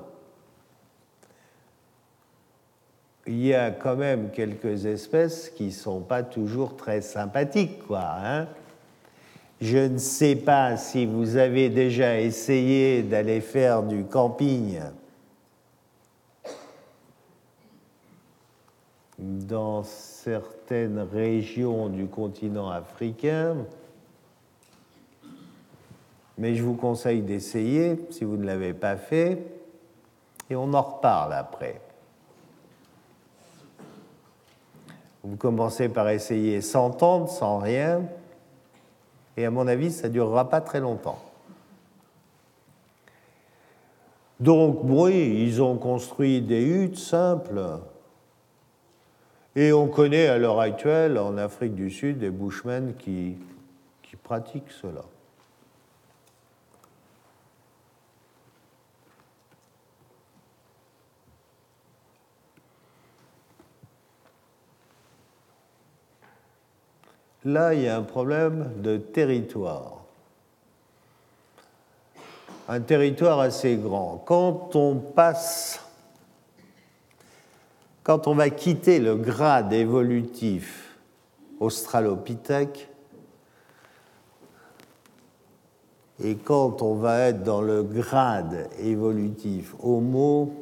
il 3.28 3.46
y 3.46 3.54
a 3.54 3.72
quand 3.72 3.96
même 3.96 4.32
quelques 4.32 4.86
espèces 4.86 5.50
qui 5.50 5.66
ne 5.66 5.72
sont 5.72 6.02
pas 6.02 6.24
toujours 6.24 6.76
très 6.76 7.02
sympathiques, 7.02 7.86
quoi. 7.86 8.04
Hein 8.24 8.48
je 9.64 9.78
ne 9.78 9.98
sais 9.98 10.36
pas 10.36 10.76
si 10.76 11.06
vous 11.06 11.38
avez 11.38 11.70
déjà 11.70 12.20
essayé 12.20 13.02
d'aller 13.02 13.40
faire 13.40 13.82
du 13.82 14.04
camping. 14.04 14.82
Dans 19.18 19.84
certaines 19.84 21.00
régions 21.00 21.88
du 21.88 22.08
continent 22.08 22.70
africain, 22.70 23.56
mais 26.38 26.56
je 26.56 26.64
vous 26.64 26.76
conseille 26.76 27.22
d'essayer 27.22 28.06
si 28.10 28.26
vous 28.26 28.36
ne 28.36 28.46
l'avez 28.46 28.74
pas 28.74 28.98
fait, 28.98 29.38
et 30.50 30.58
on 30.58 30.74
en 30.74 30.82
reparle 30.82 31.32
après. 31.32 31.80
Vous 35.24 35.38
commencez 35.38 35.88
par 35.88 36.10
essayer 36.10 36.60
sans 36.60 36.90
tente, 36.90 37.30
sans 37.30 37.60
rien, 37.60 38.02
et 39.38 39.46
à 39.46 39.52
mon 39.52 39.68
avis, 39.68 39.92
ça 39.92 40.08
ne 40.08 40.14
durera 40.14 40.50
pas 40.50 40.62
très 40.62 40.80
longtemps. 40.80 41.22
Donc, 44.40 44.80
oui, 44.84 45.46
ils 45.46 45.62
ont 45.62 45.78
construit 45.78 46.42
des 46.42 46.62
huttes 46.62 46.98
simples. 46.98 47.80
Et 49.56 49.72
on 49.72 49.88
connaît 49.88 50.28
à 50.28 50.38
l'heure 50.38 50.60
actuelle, 50.60 51.18
en 51.18 51.38
Afrique 51.38 51.76
du 51.76 51.90
Sud, 51.90 52.20
des 52.20 52.32
bushmen 52.32 52.94
qui, 52.96 53.38
qui 54.02 54.16
pratiquent 54.16 54.72
cela. 54.72 55.04
Là, 67.46 67.74
il 67.74 67.82
y 67.82 67.88
a 67.88 67.98
un 67.98 68.04
problème 68.04 68.72
de 68.82 68.98
territoire. 68.98 70.04
Un 72.70 72.80
territoire 72.80 73.40
assez 73.40 73.76
grand. 73.76 74.24
Quand 74.26 74.76
on 74.76 74.96
passe, 74.96 75.82
quand 78.04 78.28
on 78.28 78.36
va 78.36 78.50
quitter 78.50 79.00
le 79.00 79.16
grade 79.16 79.74
évolutif 79.74 80.98
australopithèque, 81.60 82.90
et 86.24 86.36
quand 86.36 86.82
on 86.82 86.96
va 86.96 87.20
être 87.20 87.44
dans 87.44 87.62
le 87.62 87.84
grade 87.84 88.70
évolutif 88.80 89.76
Homo, 89.82 90.54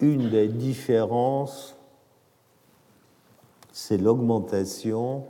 une 0.00 0.28
des 0.28 0.48
différences 0.48 1.74
c'est 3.76 3.98
l'augmentation 3.98 5.24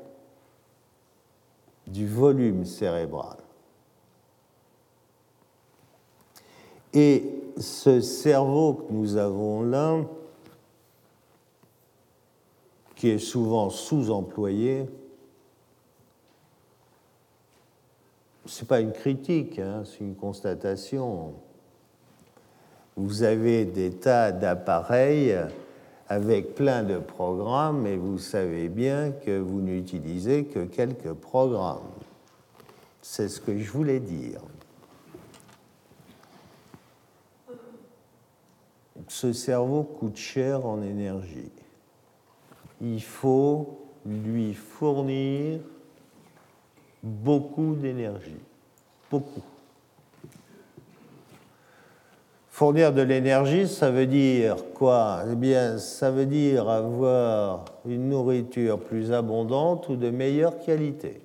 du 1.87 2.07
volume 2.07 2.67
cérébral. 2.67 3.39
Et 6.93 7.25
ce 7.57 8.03
cerveau 8.03 8.75
que 8.75 8.93
nous 8.93 9.17
avons 9.17 9.63
là, 9.63 10.03
qui 12.95 13.09
est 13.09 13.19
souvent 13.19 13.71
sous-employé, 13.71 14.91
ce 18.45 18.61
n'est 18.61 18.69
pas 18.69 18.81
une 18.81 18.93
critique, 18.93 19.59
hein, 19.59 19.85
c'est 19.87 20.01
une 20.01 20.17
constatation. 20.17 21.33
Vous 22.95 23.23
avez 23.23 23.65
des 23.65 23.91
tas 23.91 24.33
d'appareils 24.33 25.35
avec 26.09 26.55
plein 26.55 26.83
de 26.83 26.99
programmes 26.99 27.87
et 27.87 27.97
vous 27.97 28.19
savez 28.19 28.69
bien 28.69 29.11
que 29.11 29.39
vous 29.39 29.61
n'utilisez 29.61 30.45
que 30.45 30.65
quelques 30.65 31.13
programmes. 31.13 31.81
C'est 33.01 33.29
ce 33.29 33.41
que 33.41 33.59
je 33.59 33.71
voulais 33.71 34.01
dire. 34.01 34.41
Ce 39.09 39.33
cerveau 39.33 39.83
coûte 39.83 40.17
cher 40.17 40.65
en 40.67 40.83
énergie. 40.83 41.53
Il 42.81 43.03
faut 43.03 43.79
lui 44.07 44.55
fournir 44.55 45.61
beaucoup 47.03 47.75
d'énergie. 47.75 48.41
Beaucoup. 49.11 49.43
Fournir 52.55 52.93
de 52.93 53.03
l'énergie, 53.03 53.67
ça 53.67 53.91
veut 53.91 54.07
dire 54.07 54.55
quoi? 54.75 55.25
Eh 55.29 55.35
bien, 55.35 55.77
ça 55.79 56.13
veut 56.13 56.25
dire 56.25 56.69
avoir 56.69 57.65
une 57.85 58.09
nourriture 58.09 58.79
plus 58.79 59.11
abondante 59.11 59.89
ou 59.89 59.97
de 59.97 60.09
meilleure 60.09 60.61
qualité. 60.61 61.21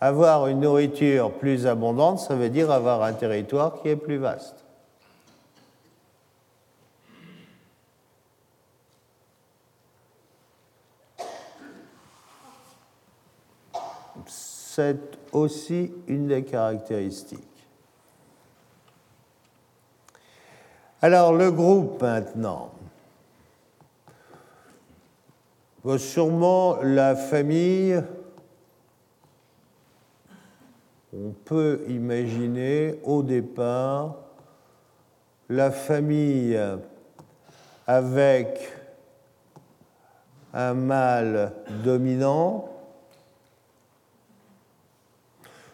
Avoir 0.00 0.46
une 0.46 0.60
nourriture 0.60 1.32
plus 1.32 1.66
abondante, 1.66 2.20
ça 2.20 2.36
veut 2.36 2.48
dire 2.48 2.70
avoir 2.70 3.02
un 3.02 3.12
territoire 3.12 3.82
qui 3.82 3.88
est 3.88 3.96
plus 3.96 4.18
vaste. 4.18 4.64
C'est 14.28 15.18
aussi 15.32 15.92
une 16.06 16.28
des 16.28 16.44
caractéristiques. 16.44 17.49
Alors 21.02 21.32
le 21.32 21.50
groupe 21.50 22.02
maintenant. 22.02 22.72
sûrement 25.96 26.76
la 26.82 27.16
famille, 27.16 28.02
on 31.14 31.30
peut 31.46 31.82
imaginer 31.88 33.00
au 33.02 33.22
départ 33.22 34.16
la 35.48 35.70
famille 35.70 36.60
avec 37.86 38.70
un 40.52 40.74
mâle 40.74 41.52
dominant, 41.82 42.68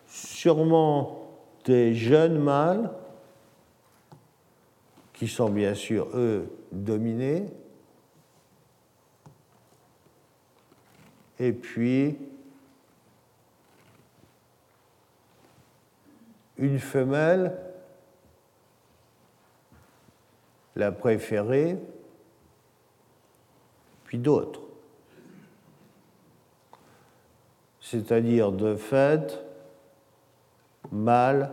sûrement 0.07 1.19
des 1.65 1.97
jeunes 1.97 2.39
mâles, 2.39 2.91
qui 5.17 5.29
sont 5.29 5.49
bien 5.49 5.75
sûr, 5.75 6.09
eux, 6.15 6.47
dominés. 6.71 7.47
Et 11.39 11.53
puis, 11.53 12.19
une 16.59 16.79
femelle, 16.79 17.57
la 20.77 20.93
préférée, 20.93 21.79
puis 24.05 24.19
d'autres. 24.19 24.61
C'est-à-dire, 27.81 28.53
de 28.53 28.77
fait, 28.77 29.43
mâle, 30.93 31.51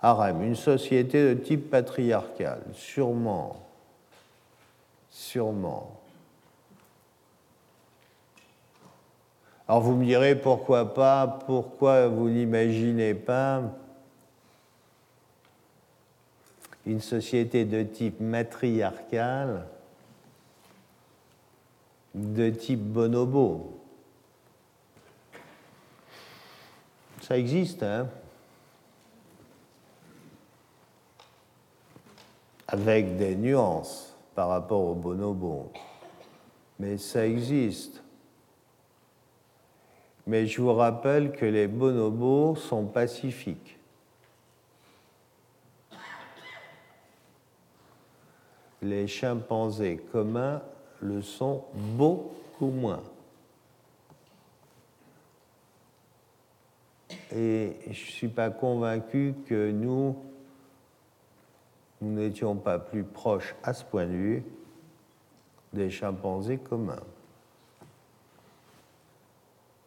harem, 0.00 0.42
une 0.42 0.56
société 0.56 1.34
de 1.34 1.40
type 1.40 1.70
patriarcal, 1.70 2.62
sûrement, 2.72 3.66
sûrement. 5.10 5.98
Alors 9.66 9.82
vous 9.82 9.96
me 9.96 10.04
direz 10.04 10.34
pourquoi 10.34 10.94
pas, 10.94 11.26
pourquoi 11.46 12.08
vous 12.08 12.30
n'imaginez 12.30 13.14
pas 13.14 13.62
une 16.86 17.00
société 17.00 17.66
de 17.66 17.82
type 17.82 18.18
matriarcal, 18.20 19.66
de 22.14 22.48
type 22.48 22.80
bonobo? 22.80 23.78
Ça 27.20 27.36
existe, 27.36 27.82
hein? 27.82 28.08
Avec 32.68 33.16
des 33.16 33.34
nuances 33.34 34.14
par 34.34 34.50
rapport 34.50 34.82
au 34.82 34.94
bonobo. 34.94 35.72
Mais 36.78 36.98
ça 36.98 37.26
existe. 37.26 38.02
Mais 40.26 40.46
je 40.46 40.60
vous 40.60 40.74
rappelle 40.74 41.32
que 41.32 41.46
les 41.46 41.66
bonobos 41.66 42.54
sont 42.54 42.84
pacifiques. 42.84 43.78
Les 48.82 49.06
chimpanzés 49.08 49.96
communs 50.12 50.62
le 51.00 51.22
sont 51.22 51.64
beaucoup 51.74 52.68
moins. 52.68 53.02
Et 57.34 57.76
je 57.86 57.88
ne 57.88 57.94
suis 57.94 58.28
pas 58.28 58.50
convaincu 58.50 59.34
que 59.46 59.70
nous, 59.70 60.16
nous 62.00 62.14
n'étions 62.14 62.56
pas 62.56 62.78
plus 62.78 63.04
proches 63.04 63.54
à 63.62 63.72
ce 63.72 63.84
point 63.84 64.06
de 64.06 64.12
vue 64.12 64.44
des 65.72 65.90
chimpanzés 65.90 66.58
communs. 66.58 67.02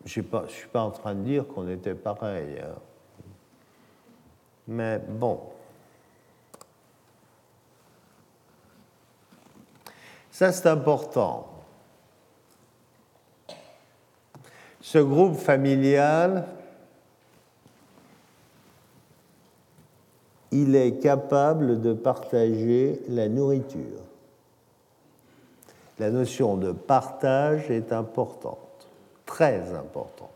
Je 0.06 0.21
ne 0.21 0.47
suis 0.47 0.67
pas 0.67 0.82
en 0.82 0.91
train 0.91 1.15
de 1.15 1.21
dire 1.21 1.47
qu'on 1.47 1.67
était 1.67 1.95
pareil. 1.95 2.60
Hein. 2.60 2.76
Mais 4.67 5.00
bon. 5.00 5.41
Ça, 10.32 10.52
c'est 10.52 10.67
important. 10.67 11.47
Ce 14.82 14.97
groupe 14.97 15.36
familial 15.36 16.47
il 20.51 20.75
est 20.75 20.99
capable 21.01 21.81
de 21.81 21.93
partager 21.93 23.01
la 23.07 23.29
nourriture. 23.29 24.01
La 25.99 26.09
notion 26.09 26.57
de 26.57 26.71
partage 26.71 27.69
est 27.69 27.93
importante, 27.93 28.87
très 29.25 29.73
importante. 29.73 30.29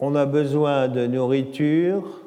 On 0.00 0.16
a 0.16 0.26
besoin 0.26 0.88
de 0.88 1.06
nourriture 1.06 2.21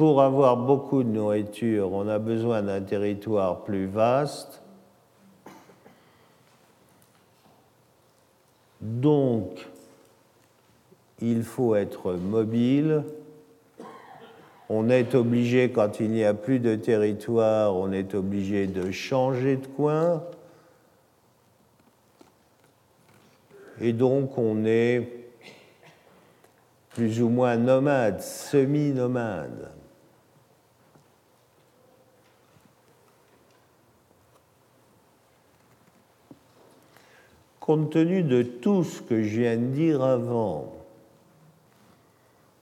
Pour 0.00 0.22
avoir 0.22 0.56
beaucoup 0.56 1.02
de 1.02 1.10
nourriture, 1.10 1.92
on 1.92 2.08
a 2.08 2.18
besoin 2.18 2.62
d'un 2.62 2.80
territoire 2.80 3.64
plus 3.64 3.84
vaste. 3.84 4.62
Donc, 8.80 9.68
il 11.20 11.42
faut 11.42 11.74
être 11.74 12.14
mobile. 12.14 13.04
On 14.70 14.88
est 14.88 15.14
obligé, 15.14 15.70
quand 15.70 16.00
il 16.00 16.12
n'y 16.12 16.24
a 16.24 16.32
plus 16.32 16.60
de 16.60 16.76
territoire, 16.76 17.76
on 17.76 17.92
est 17.92 18.14
obligé 18.14 18.68
de 18.68 18.90
changer 18.92 19.58
de 19.58 19.66
coin. 19.66 20.22
Et 23.82 23.92
donc, 23.92 24.38
on 24.38 24.64
est 24.64 25.26
plus 26.88 27.20
ou 27.20 27.28
moins 27.28 27.58
nomade, 27.58 28.22
semi-nomade. 28.22 29.72
Compte 37.70 37.90
tenu 37.90 38.24
de 38.24 38.42
tout 38.42 38.82
ce 38.82 39.00
que 39.00 39.22
je 39.22 39.42
viens 39.42 39.56
de 39.56 39.66
dire 39.66 40.02
avant, 40.02 40.72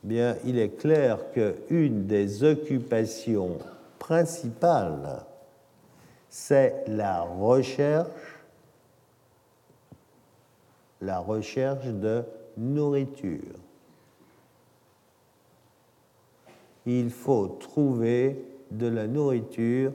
bien, 0.03 0.37
il 0.45 0.59
est 0.59 0.77
clair 0.79 1.19
qu'une 1.33 2.07
des 2.07 2.45
occupations 2.45 3.57
principales, 3.99 5.25
c'est 6.29 6.85
la 6.89 7.23
recherche, 7.23 8.39
la 11.01 11.21
recherche 11.21 11.87
de 11.87 12.23
nourriture. 12.59 13.57
Il 16.85 17.09
faut 17.09 17.47
trouver 17.47 18.45
de 18.71 18.89
la 18.89 19.07
nourriture 19.07 19.91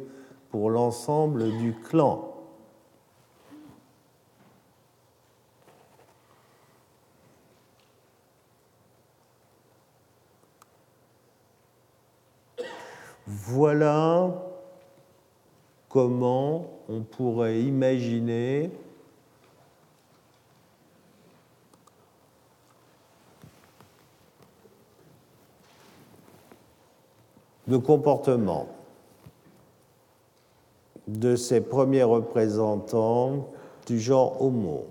pour 0.49 0.71
l'ensemble 0.71 1.55
du 1.59 1.75
clan. 1.87 2.32
Voilà 13.25 14.33
comment 15.89 16.67
on 16.89 17.01
pourrait 17.01 17.61
imaginer 17.61 18.69
le 27.67 27.79
comportement 27.79 28.67
de 31.07 31.35
ces 31.35 31.61
premiers 31.61 32.03
représentants 32.03 33.49
du 33.85 33.99
genre 33.99 34.41
Homo. 34.41 34.85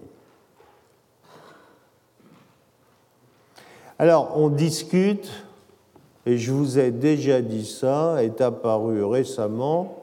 Alors, 3.99 4.37
on 4.37 4.49
discute 4.49 5.31
et 6.25 6.39
je 6.39 6.53
vous 6.53 6.79
ai 6.79 6.91
déjà 6.91 7.41
dit 7.43 7.65
ça, 7.65 8.23
est 8.23 8.41
apparu 8.41 9.05
récemment, 9.05 10.03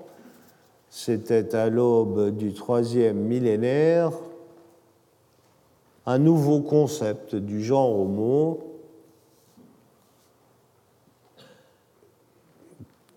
c'était 0.90 1.56
à 1.56 1.70
l'aube 1.70 2.36
du 2.36 2.54
troisième 2.54 3.18
millénaire, 3.18 4.12
un 6.06 6.18
nouveau 6.18 6.62
concept 6.62 7.36
du 7.36 7.64
genre 7.64 8.00
homo 8.00 8.70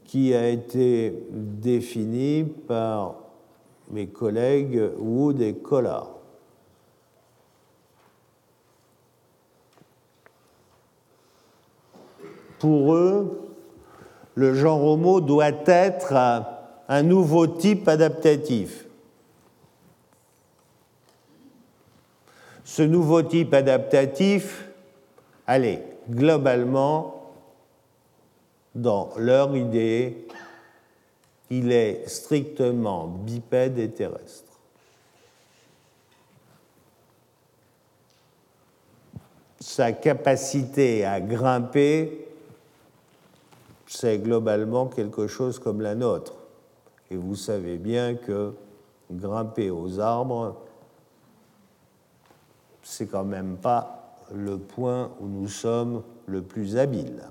qui 0.04 0.34
a 0.34 0.50
été 0.50 1.26
défini 1.30 2.44
par 2.44 3.14
mes 3.90 4.08
collègues 4.08 4.90
Wood 4.98 5.40
et 5.40 5.54
Collard. 5.54 6.21
Pour 12.62 12.94
eux, 12.94 13.50
le 14.36 14.54
genre 14.54 14.84
homo 14.84 15.20
doit 15.20 15.50
être 15.66 16.14
un 16.88 17.02
nouveau 17.02 17.48
type 17.48 17.88
adaptatif. 17.88 18.86
Ce 22.62 22.82
nouveau 22.82 23.22
type 23.22 23.52
adaptatif, 23.52 24.68
allez, 25.44 25.82
globalement, 26.08 27.32
dans 28.76 29.10
leur 29.16 29.56
idée, 29.56 30.28
il 31.50 31.72
est 31.72 32.08
strictement 32.08 33.08
bipède 33.08 33.76
et 33.80 33.90
terrestre. 33.90 34.52
Sa 39.58 39.90
capacité 39.90 41.04
à 41.04 41.20
grimper, 41.20 42.28
c'est 43.94 44.18
globalement 44.18 44.86
quelque 44.86 45.26
chose 45.26 45.58
comme 45.58 45.82
la 45.82 45.94
nôtre. 45.94 46.34
Et 47.10 47.16
vous 47.16 47.36
savez 47.36 47.76
bien 47.76 48.14
que 48.14 48.54
grimper 49.10 49.70
aux 49.70 50.00
arbres, 50.00 50.56
c'est 52.82 53.06
quand 53.06 53.24
même 53.24 53.58
pas 53.58 54.16
le 54.32 54.56
point 54.56 55.10
où 55.20 55.26
nous 55.26 55.48
sommes 55.48 56.02
le 56.26 56.40
plus 56.40 56.78
habiles. 56.78 57.22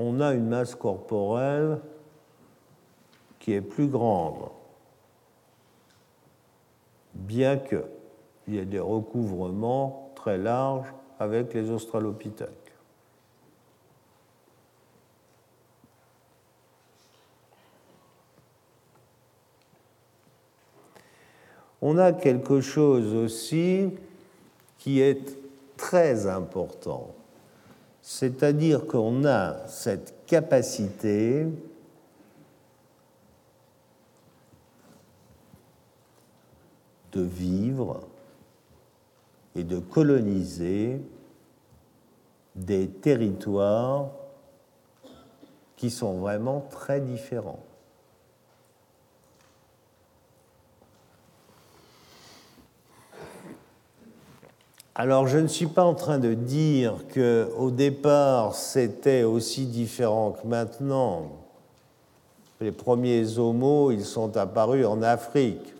on 0.00 0.20
a 0.20 0.32
une 0.32 0.46
masse 0.46 0.76
corporelle 0.76 1.80
qui 3.40 3.52
est 3.52 3.60
plus 3.60 3.88
grande, 3.88 4.48
bien 7.14 7.58
qu'il 8.48 8.56
y 8.56 8.58
ait 8.60 8.64
des 8.64 8.80
recouvrements 8.80 10.10
très 10.14 10.38
larges 10.38 10.88
avec 11.20 11.52
les 11.52 11.70
australopithèques. 11.70 12.48
On 21.82 21.98
a 21.98 22.12
quelque 22.12 22.62
chose 22.62 23.14
aussi 23.14 23.90
qui 24.78 25.00
est 25.02 25.36
très 25.76 26.26
important 26.26 27.14
c'est-à-dire 28.10 28.86
qu'on 28.86 29.26
a 29.26 29.66
cette 29.66 30.24
capacité 30.24 31.46
de 37.12 37.20
vivre 37.20 38.00
et 39.56 39.64
de 39.64 39.78
coloniser 39.78 41.00
des 42.54 42.88
territoires 42.88 44.10
qui 45.76 45.90
sont 45.90 46.18
vraiment 46.18 46.66
très 46.70 47.00
différents. 47.00 47.62
Alors, 55.00 55.28
je 55.28 55.38
ne 55.38 55.46
suis 55.46 55.68
pas 55.68 55.84
en 55.84 55.94
train 55.94 56.18
de 56.18 56.34
dire 56.34 57.06
que 57.14 57.48
au 57.56 57.70
départ 57.70 58.56
c'était 58.56 59.22
aussi 59.22 59.66
différent 59.66 60.32
que 60.32 60.44
maintenant. 60.44 61.30
Les 62.60 62.72
premiers 62.72 63.38
homos, 63.38 63.92
ils 63.92 64.04
sont 64.04 64.36
apparus 64.36 64.84
en 64.84 65.00
Afrique. 65.02 65.77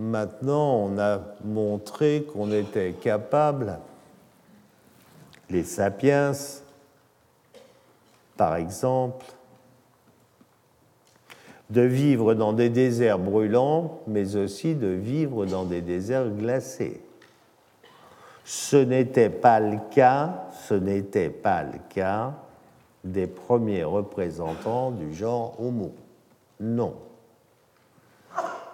Maintenant, 0.00 0.76
on 0.76 0.98
a 0.98 1.20
montré 1.44 2.26
qu'on 2.32 2.50
était 2.52 2.92
capable, 2.92 3.78
les 5.50 5.62
sapiens, 5.62 6.32
par 8.38 8.56
exemple, 8.56 9.26
de 11.68 11.82
vivre 11.82 12.32
dans 12.32 12.54
des 12.54 12.70
déserts 12.70 13.18
brûlants, 13.18 14.00
mais 14.06 14.36
aussi 14.36 14.74
de 14.74 14.86
vivre 14.86 15.44
dans 15.44 15.64
des 15.64 15.82
déserts 15.82 16.30
glacés. 16.30 17.02
Ce 18.46 18.78
n'était 18.78 19.28
pas 19.28 19.60
le 19.60 19.78
cas, 19.90 20.46
ce 20.66 20.72
n'était 20.72 21.28
pas 21.28 21.62
le 21.62 21.78
cas 21.90 22.32
des 23.04 23.26
premiers 23.26 23.84
représentants 23.84 24.92
du 24.92 25.12
genre 25.12 25.60
Homo. 25.60 25.92
Non. 26.58 26.94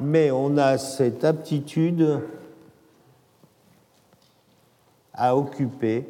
Mais 0.00 0.30
on 0.30 0.56
a 0.58 0.78
cette 0.78 1.24
aptitude 1.24 2.20
à 5.14 5.36
occuper 5.36 6.06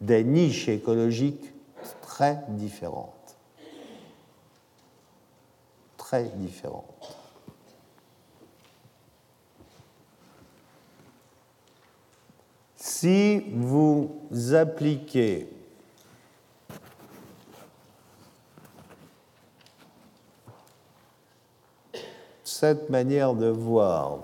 des 0.00 0.24
niches 0.24 0.68
écologiques 0.68 1.52
très 2.02 2.42
différentes 2.48 3.22
différentes. 6.20 7.16
Si 12.76 13.44
vous 13.52 14.54
appliquez 14.54 15.48
cette 22.62 22.90
manière 22.90 23.34
de 23.34 23.48
voir 23.48 24.20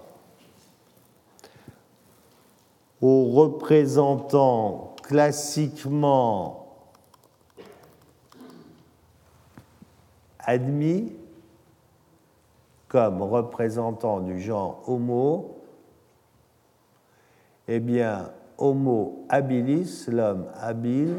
aux 3.01 3.33
représentants 3.33 4.95
classiquement 5.03 6.69
admis, 10.39 11.17
comme 12.87 13.23
représentant 13.23 14.21
du 14.21 14.41
genre 14.41 14.85
Homo, 14.87 15.59
eh 17.67 17.81
bien, 17.81 18.31
Homo 18.57 19.27
habilis, 19.29 20.05
l'homme 20.07 20.47
habile, 20.55 21.17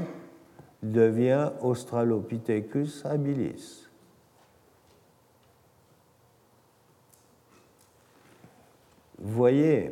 devient 0.82 1.50
Australopithecus 1.60 3.06
habilis. 3.06 3.89
Voyez, 9.20 9.92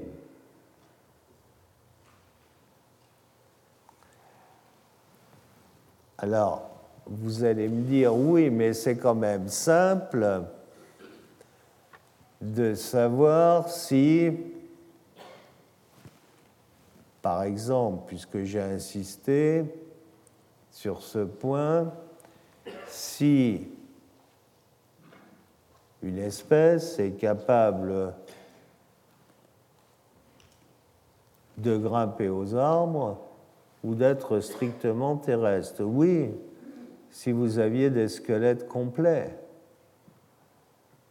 alors 6.18 6.70
vous 7.06 7.44
allez 7.44 7.68
me 7.68 7.84
dire, 7.84 8.14
oui, 8.14 8.50
mais 8.50 8.74
c'est 8.74 8.98
quand 8.98 9.16
même 9.16 9.48
simple 9.48 10.44
de 12.42 12.76
savoir 12.76 13.70
si, 13.70 14.32
par 17.22 17.44
exemple, 17.44 18.04
puisque 18.08 18.44
j'ai 18.44 18.62
insisté 18.62 19.64
sur 20.70 21.02
ce 21.02 21.20
point, 21.20 21.92
si 22.88 23.70
une 26.04 26.20
espèce 26.20 27.00
est 27.00 27.14
capable 27.14 28.14
de 31.58 31.78
grimper 31.78 32.30
aux 32.30 32.56
arbres 32.56 33.20
ou 33.84 33.96
d'être 33.96 34.40
strictement 34.40 35.18
terrestre. 35.18 35.84
Oui, 35.84 36.32
si 37.10 37.32
vous 37.32 37.60
aviez 37.60 37.90
des 37.90 38.08
squelettes 38.08 38.68
complets. 38.68 39.38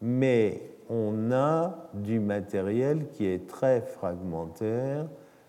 Mais 0.02 0.62
on 0.88 1.32
a 1.32 1.88
du 1.94 2.20
matériel 2.20 3.08
qui 3.08 3.26
est 3.26 3.48
très 3.48 3.80
fragmentaire, 3.80 5.06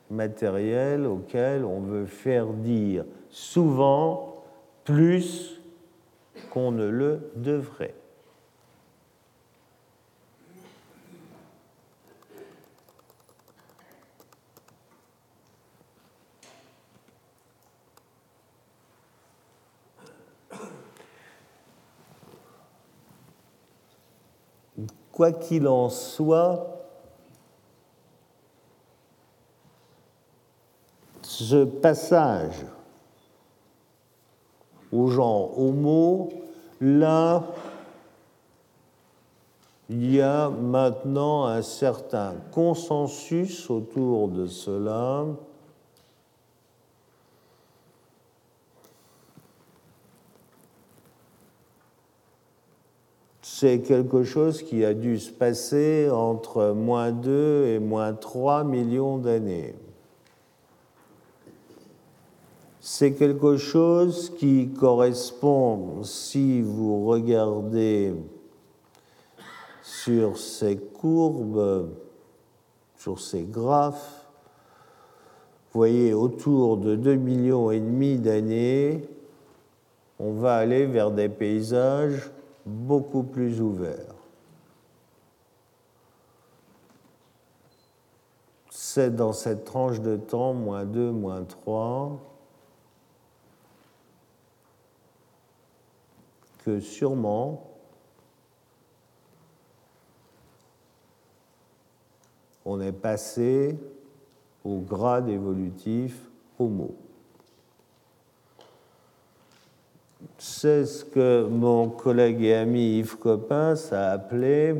matériel 0.09 1.05
auquel 1.05 1.65
on 1.65 1.81
veut 1.81 2.05
faire 2.05 2.47
dire 2.47 3.05
souvent 3.29 4.43
plus 4.83 5.61
qu'on 6.51 6.71
ne 6.71 6.87
le 6.87 7.31
devrait. 7.35 7.93
Quoi 25.17 25.31
qu'il 25.31 25.67
en 25.67 25.89
soit, 25.89 26.67
ce 31.23 31.63
passage 31.63 32.67
au 34.91 35.07
genre 35.07 35.59
homo, 35.59 36.29
là, 36.79 37.43
il 39.89 40.13
y 40.13 40.21
a 40.21 40.49
maintenant 40.49 41.45
un 41.45 41.63
certain 41.63 42.35
consensus 42.51 43.71
autour 43.71 44.27
de 44.27 44.45
cela. 44.45 45.25
C'est 53.59 53.79
quelque 53.79 54.23
chose 54.23 54.61
qui 54.61 54.85
a 54.85 54.93
dû 54.93 55.17
se 55.17 55.31
passer 55.31 56.11
entre 56.11 56.73
moins 56.73 57.11
2 57.11 57.65
et 57.65 57.79
moins 57.79 58.13
3 58.13 58.63
millions 58.63 59.17
d'années. 59.17 59.73
C'est 62.79 63.13
quelque 63.13 63.57
chose 63.57 64.31
qui 64.37 64.69
correspond, 64.69 66.03
si 66.03 66.61
vous 66.61 67.07
regardez 67.07 68.13
sur 69.81 70.37
ces 70.37 70.77
courbes, 70.77 71.89
sur 72.95 73.19
ces 73.19 73.41
graphes, 73.41 74.27
vous 75.71 75.79
voyez 75.79 76.13
autour 76.13 76.77
de 76.77 76.95
2 76.95 77.15
millions 77.15 77.71
et 77.71 77.79
demi 77.79 78.19
d'années, 78.19 79.09
on 80.19 80.33
va 80.33 80.57
aller 80.57 80.85
vers 80.85 81.09
des 81.09 81.27
paysages 81.27 82.29
beaucoup 82.67 83.23
plus 83.23 83.61
ouverts. 83.61 84.13
C'est 88.69 89.15
dans 89.15 89.33
cette 89.33 89.63
tranche 89.63 90.01
de 90.01 90.17
temps, 90.17 90.53
moins 90.53 90.85
2, 90.85 91.11
moins 91.11 91.43
3, 91.43 92.19
que 96.63 96.79
sûrement 96.79 97.63
on 102.65 102.81
est 102.81 102.91
passé 102.91 103.79
au 104.65 104.79
grade 104.79 105.29
évolutif 105.29 106.29
Homo. 106.59 107.06
C'est 110.37 110.85
ce 110.85 111.05
que 111.05 111.45
mon 111.45 111.89
collègue 111.89 112.43
et 112.43 112.55
ami 112.55 112.99
Yves 112.99 113.17
Coppens 113.17 113.91
a 113.91 114.11
appelé, 114.11 114.75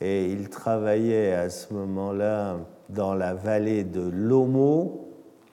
et 0.00 0.26
il 0.26 0.48
travaillait 0.48 1.32
à 1.32 1.50
ce 1.50 1.72
moment-là 1.74 2.58
dans 2.88 3.14
la 3.14 3.34
vallée 3.34 3.84
de 3.84 4.02
l'Homo 4.02 5.08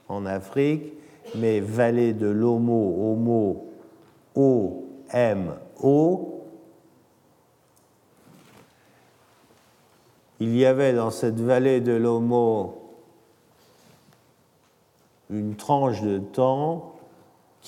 en 0.07 0.26
Afrique, 0.26 0.93
mais 1.36 1.59
vallée 1.59 2.14
de 2.14 2.28
l'Homo, 2.28 3.14
Homo, 3.14 3.66
O-M-O, 4.36 6.28
il 10.39 10.57
y 10.57 10.66
avait 10.66 10.93
dans 10.93 11.12
cette 11.12 11.39
vallée 11.39 11.82
de 11.82 11.93
l'Homo 11.93 12.78
une 15.30 15.55
tranche 15.55 16.01
de 16.01 16.18
temps 16.18 16.90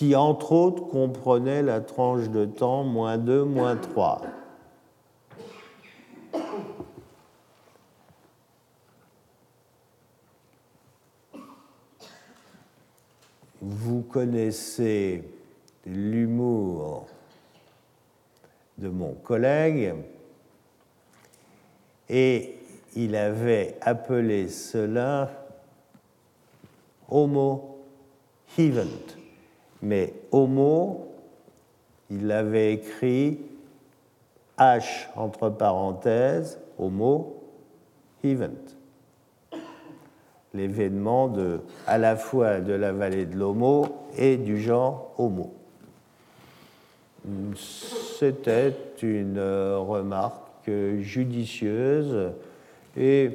qui, 0.03 0.17
entre 0.17 0.51
autres, 0.51 0.85
comprenait 0.87 1.61
la 1.61 1.79
tranche 1.79 2.27
de 2.27 2.43
temps 2.43 2.83
moins 2.83 3.17
2, 3.17 3.45
moins 3.45 3.77
3. 3.77 4.21
Vous 13.61 14.01
connaissez 14.01 15.23
l'humour 15.85 17.07
de 18.77 18.89
mon 18.89 19.13
collègue 19.13 19.93
et 22.09 22.57
il 22.97 23.15
avait 23.15 23.77
appelé 23.79 24.49
cela 24.49 25.31
Homo 27.07 27.77
Hevent. 28.57 29.22
Mais 29.83 30.13
Homo, 30.31 31.11
il 32.09 32.27
l'avait 32.27 32.73
écrit 32.73 33.37
H 34.57 35.07
entre 35.17 35.49
parenthèses, 35.49 36.57
Homo 36.79 37.43
Hevent. 38.23 38.47
L'événement 40.53 41.33
à 41.85 41.97
la 41.97 42.15
fois 42.15 42.61
de 42.61 42.71
la 42.71 42.93
vallée 42.93 43.25
de 43.25 43.35
l'Homo 43.35 43.87
et 44.17 44.37
du 44.37 44.61
genre 44.61 45.11
Homo. 45.17 45.53
C'était 47.57 48.75
une 49.01 49.41
remarque 49.41 50.71
judicieuse 50.99 52.31
et 52.95 53.31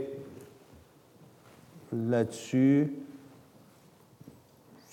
là-dessus, 1.92 2.94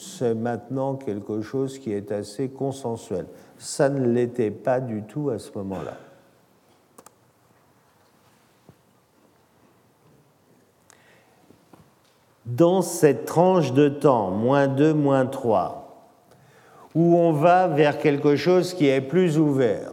c'est 0.05 0.35
maintenant 0.35 0.95
quelque 0.95 1.41
chose 1.41 1.79
qui 1.79 1.91
est 1.91 2.11
assez 2.11 2.49
consensuel. 2.49 3.25
Ça 3.57 3.89
ne 3.89 4.05
l'était 4.07 4.51
pas 4.51 4.79
du 4.79 5.03
tout 5.03 5.29
à 5.29 5.39
ce 5.39 5.51
moment-là. 5.55 5.97
Dans 12.45 12.81
cette 12.81 13.25
tranche 13.25 13.73
de 13.73 13.89
temps, 13.89 14.29
moins 14.29 14.67
2, 14.67 14.93
moins 14.93 15.25
3, 15.25 16.09
où 16.93 17.17
on 17.17 17.33
va 17.33 17.67
vers 17.67 17.97
quelque 17.97 18.35
chose 18.35 18.73
qui 18.73 18.87
est 18.87 19.01
plus 19.01 19.39
ouvert, 19.39 19.91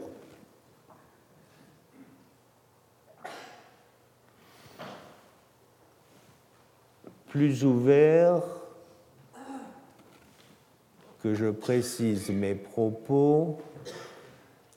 plus 7.28 7.64
ouvert, 7.64 8.42
que 11.23 11.35
je 11.35 11.51
précise 11.51 12.31
mes 12.31 12.55
propos, 12.55 13.59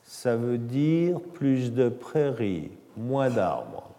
ça 0.04 0.36
veut 0.36 0.60
dire 0.60 1.20
plus 1.20 1.74
de 1.74 1.90
prairies, 1.90 2.72
moins 2.96 3.30
d'arbres. 3.30 3.90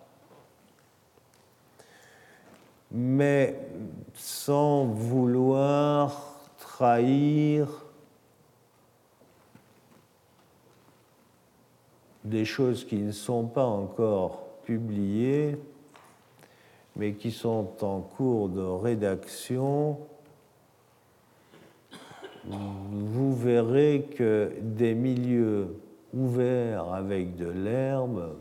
Mais 2.92 3.58
sans 4.14 4.84
vouloir 4.86 6.40
trahir 6.58 7.68
des 12.24 12.44
choses 12.44 12.84
qui 12.84 12.96
ne 12.96 13.12
sont 13.12 13.46
pas 13.46 13.64
encore 13.64 14.46
publiées, 14.64 15.58
mais 16.94 17.14
qui 17.14 17.30
sont 17.30 17.68
en 17.82 18.00
cours 18.00 18.48
de 18.48 18.62
rédaction, 18.62 19.98
vous 22.48 23.34
verrez 23.34 24.08
que 24.16 24.52
des 24.60 24.94
milieux 24.94 25.76
ouverts 26.14 26.92
avec 26.92 27.36
de 27.36 27.48
l'herbe 27.48 28.36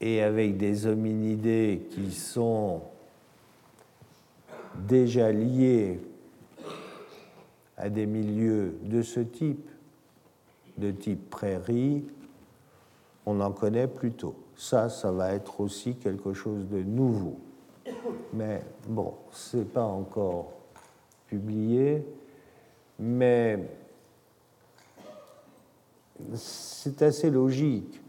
et 0.00 0.22
avec 0.22 0.56
des 0.56 0.86
hominidés 0.86 1.82
qui 1.90 2.12
sont 2.12 2.82
déjà 4.76 5.30
liés 5.30 6.00
à 7.76 7.88
des 7.88 8.06
milieux 8.06 8.78
de 8.82 9.02
ce 9.02 9.20
type, 9.20 9.68
de 10.76 10.90
type 10.90 11.30
prairie, 11.30 12.04
on 13.26 13.40
en 13.40 13.52
connaît 13.52 13.88
plutôt. 13.88 14.34
Ça, 14.56 14.88
ça 14.88 15.12
va 15.12 15.32
être 15.32 15.60
aussi 15.60 15.94
quelque 15.94 16.32
chose 16.32 16.66
de 16.68 16.82
nouveau. 16.82 17.38
Mais 18.32 18.62
bon, 18.86 19.14
ce 19.30 19.58
n'est 19.58 19.64
pas 19.64 19.84
encore 19.84 20.52
publié, 21.26 22.04
mais 22.98 23.58
c'est 26.34 27.02
assez 27.02 27.30
logique. 27.30 28.00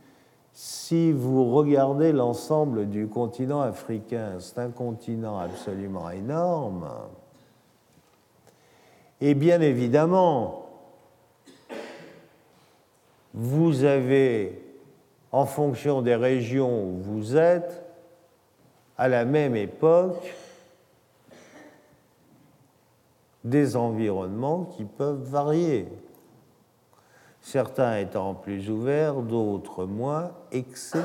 Si 0.54 1.12
vous 1.12 1.54
regardez 1.54 2.12
l'ensemble 2.12 2.90
du 2.90 3.08
continent 3.08 3.62
africain, 3.62 4.36
c'est 4.40 4.60
un 4.60 4.70
continent 4.70 5.40
absolument 5.40 6.10
énorme. 6.10 6.88
Et 9.22 9.34
bien 9.34 9.62
évidemment, 9.62 10.66
vous 13.34 13.84
avez 13.84 14.62
en 15.32 15.46
fonction 15.46 16.02
des 16.02 16.16
régions 16.16 16.84
où 16.84 16.98
vous 16.98 17.38
êtes, 17.38 17.81
à 19.02 19.08
la 19.08 19.26
même 19.26 19.56
époque, 19.56 20.32
des 23.44 23.76
environnements 23.76 24.66
qui 24.66 24.86
peuvent 24.86 25.24
varier. 25.24 25.88
Certains 27.42 27.98
étant 27.98 28.36
plus 28.36 28.70
ouverts, 28.70 29.16
d'autres 29.24 29.86
moins, 29.86 30.30
etc. 30.52 31.02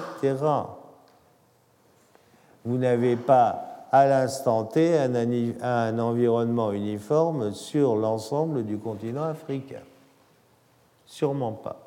Vous 2.66 2.76
n'avez 2.76 3.16
pas 3.16 3.86
à 3.90 4.06
l'instant 4.06 4.64
T 4.64 4.98
un, 4.98 5.98
environnement 5.98 6.72
uniforme 6.72 7.54
sur 7.54 7.96
l'ensemble 7.96 8.66
du 8.66 8.76
continent 8.76 9.24
africain. 9.24 9.80
Sûrement 11.06 11.52
pas. 11.52 11.80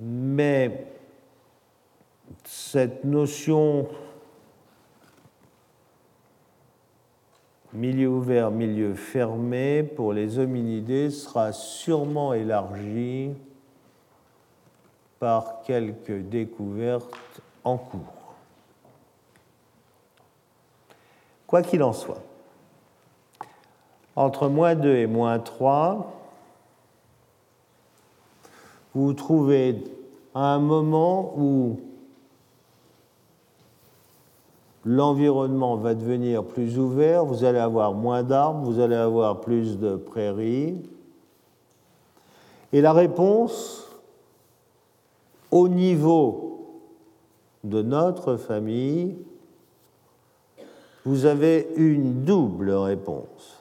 Mais 0.00 0.97
cette 2.44 3.04
notion 3.04 3.88
milieu 7.72 8.08
ouvert, 8.08 8.50
milieu 8.50 8.94
fermé, 8.94 9.82
pour 9.82 10.12
les 10.12 10.38
hominidés 10.38 11.10
sera 11.10 11.52
sûrement 11.52 12.32
élargi 12.32 13.30
par 15.18 15.62
quelques 15.62 16.28
découvertes 16.28 17.40
en 17.64 17.76
cours. 17.76 18.34
Quoi 21.46 21.62
qu'il 21.62 21.82
en 21.82 21.92
soit, 21.92 22.22
entre 24.14 24.48
moins 24.48 24.74
2 24.74 24.96
et 24.96 25.06
moins 25.06 25.38
3, 25.38 26.12
vous 28.94 29.12
trouvez 29.12 29.82
un 30.34 30.58
moment 30.58 31.34
où 31.36 31.80
l'environnement 34.88 35.76
va 35.76 35.94
devenir 35.94 36.42
plus 36.42 36.78
ouvert, 36.78 37.26
vous 37.26 37.44
allez 37.44 37.58
avoir 37.58 37.92
moins 37.92 38.22
d'arbres, 38.22 38.64
vous 38.64 38.80
allez 38.80 38.96
avoir 38.96 39.42
plus 39.42 39.78
de 39.78 39.96
prairies. 39.96 40.80
Et 42.72 42.80
la 42.80 42.94
réponse, 42.94 43.86
au 45.50 45.68
niveau 45.68 46.80
de 47.64 47.82
notre 47.82 48.36
famille, 48.36 49.18
vous 51.04 51.26
avez 51.26 51.68
une 51.76 52.24
double 52.24 52.70
réponse. 52.70 53.58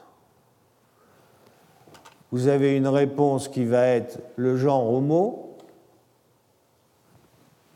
Vous 2.31 2.47
avez 2.47 2.77
une 2.77 2.87
réponse 2.87 3.49
qui 3.49 3.65
va 3.65 3.85
être 3.85 4.21
le 4.37 4.55
genre 4.55 4.93
homo, 4.93 5.57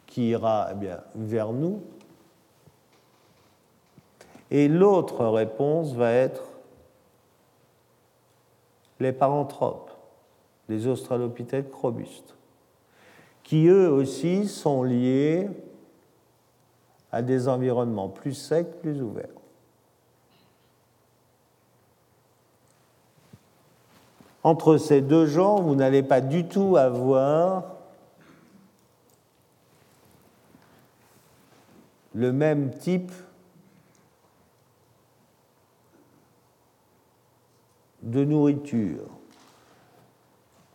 qui 0.08 0.30
ira 0.30 0.70
eh 0.72 0.88
vers 1.16 1.52
nous, 1.52 1.82
et 4.52 4.68
l'autre 4.68 5.26
réponse 5.26 5.94
va 5.94 6.12
être 6.12 6.44
les 9.00 9.14
paranthropes, 9.14 9.90
les 10.68 10.88
australopithèques 10.88 11.74
robustes, 11.74 12.36
qui 13.44 13.68
eux 13.68 13.90
aussi 13.90 14.48
sont 14.48 14.84
liés 14.84 15.50
à 17.14 17.22
des 17.22 17.48
environnements 17.48 18.10
plus 18.10 18.34
secs, 18.34 18.80
plus 18.82 19.02
ouverts. 19.02 19.28
Entre 24.44 24.78
ces 24.78 25.02
deux 25.02 25.28
genres, 25.28 25.62
vous 25.62 25.76
n'allez 25.76 26.04
pas 26.04 26.20
du 26.20 26.48
tout 26.48 26.76
avoir 26.76 27.76
le 32.14 32.34
même 32.34 32.72
type 32.72 33.12
de 38.02 38.24
nourriture. 38.24 39.08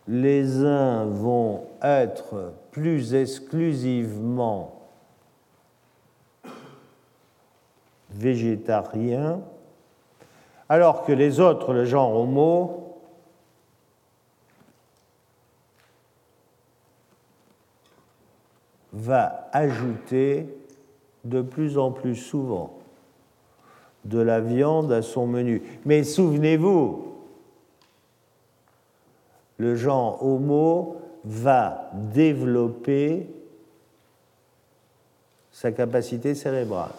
Les 0.07 0.63
uns 0.63 1.05
vont 1.05 1.63
être 1.81 2.53
plus 2.71 3.13
exclusivement 3.13 4.73
végétariens, 8.09 9.41
alors 10.69 11.03
que 11.03 11.11
les 11.11 11.39
autres, 11.39 11.73
le 11.73 11.85
genre 11.85 12.15
Homo, 12.15 12.87
va 18.93 19.49
ajouter 19.51 20.47
de 21.23 21.41
plus 21.41 21.77
en 21.77 21.91
plus 21.91 22.15
souvent 22.15 22.73
de 24.05 24.19
la 24.19 24.39
viande 24.39 24.91
à 24.91 25.01
son 25.01 25.27
menu. 25.27 25.61
Mais 25.85 26.03
souvenez-vous, 26.03 27.16
le 29.57 29.75
genre 29.75 30.23
Homo 30.23 31.01
va 31.23 31.91
développer 31.93 33.27
sa 35.51 35.71
capacité 35.71 36.35
cérébrale. 36.35 36.91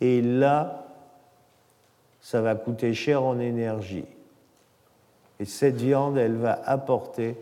Et 0.00 0.22
là, 0.22 0.86
ça 2.20 2.40
va 2.40 2.54
coûter 2.54 2.94
cher 2.94 3.22
en 3.22 3.38
énergie. 3.38 4.06
Et 5.38 5.44
cette 5.44 5.76
viande, 5.76 6.16
elle 6.16 6.36
va 6.36 6.60
apporter 6.64 7.36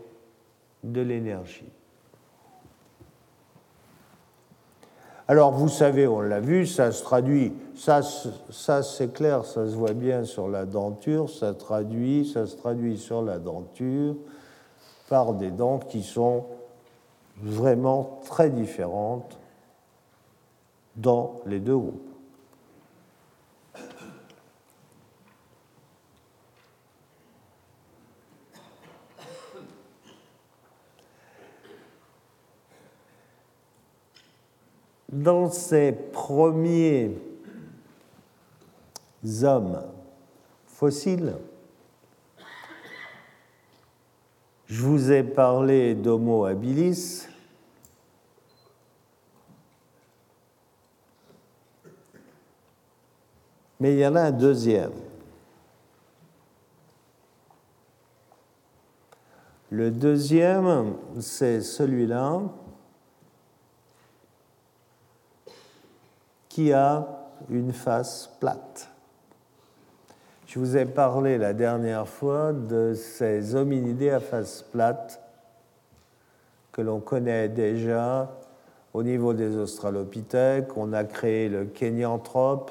de 0.83 1.01
l'énergie. 1.01 1.71
Alors 5.27 5.53
vous 5.53 5.71
savez, 5.71 6.07
on 6.07 6.21
l'a 6.21 6.41
vu, 6.41 6.67
ça 6.67 6.93
se 6.93 7.03
traduit, 7.03 7.55
ça, 7.75 8.03
c'est 8.03 9.13
clair, 9.13 9.47
ça 9.47 9.67
se 9.67 9.75
voit 9.75 9.95
bien 9.95 10.25
sur 10.25 10.49
la 10.49 10.67
denture, 10.67 11.31
ça, 11.31 11.55
traduit, 11.55 12.31
ça 12.31 12.47
se 12.47 12.57
traduit 12.57 12.99
sur 12.99 13.23
la 13.23 13.39
denture 13.39 14.17
par 15.09 15.33
des 15.33 15.51
dents 15.51 15.79
qui 15.79 16.03
sont 16.03 16.45
vraiment 17.43 18.21
très 18.27 18.51
différentes 18.51 19.39
dans 20.97 21.41
les 21.47 21.59
deux 21.59 21.77
groupes. 21.77 22.14
Dans 35.15 35.49
ces 35.49 35.93
premiers 35.93 37.17
hommes 39.43 39.83
fossiles, 40.67 41.35
je 44.67 44.83
vous 44.83 45.13
ai 45.13 45.23
parlé 45.23 45.95
d'Homo 45.95 46.47
habilis. 46.47 47.29
Mais 53.79 53.93
il 53.93 54.01
y 54.01 54.07
en 54.07 54.17
a 54.17 54.23
un 54.23 54.33
deuxième. 54.33 54.93
Le 59.71 59.93
deuxième, 59.93 60.97
c'est 61.21 61.61
celui-là. 61.61 62.43
Qui 66.55 66.73
a 66.73 67.05
une 67.51 67.73
face 67.73 68.31
plate. 68.39 68.89
Je 70.47 70.61
vous 70.61 70.77
ai 70.77 70.85
parlé 70.85 71.37
la 71.37 71.53
dernière 71.53 72.07
fois 72.07 72.53
de 72.53 72.95
ces 72.95 73.57
hominidés 73.57 74.11
à 74.11 74.21
face 74.21 74.63
plate 74.63 75.21
que 76.71 76.81
l'on 76.81 77.01
connaît 77.01 77.49
déjà 77.49 78.31
au 78.93 79.03
niveau 79.03 79.35
des 79.35 79.57
australopithèques. 79.57 80.77
On 80.77 80.93
a 80.93 81.03
créé 81.03 81.49
le 81.49 81.65
kénianthrope, 81.65 82.71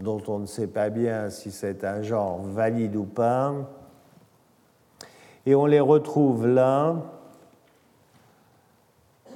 dont 0.00 0.20
on 0.26 0.40
ne 0.40 0.46
sait 0.46 0.66
pas 0.66 0.90
bien 0.90 1.30
si 1.30 1.52
c'est 1.52 1.84
un 1.84 2.02
genre 2.02 2.42
valide 2.42 2.96
ou 2.96 3.04
pas. 3.04 3.54
Et 5.46 5.54
on 5.54 5.66
les 5.66 5.78
retrouve 5.78 6.44
là 6.44 6.96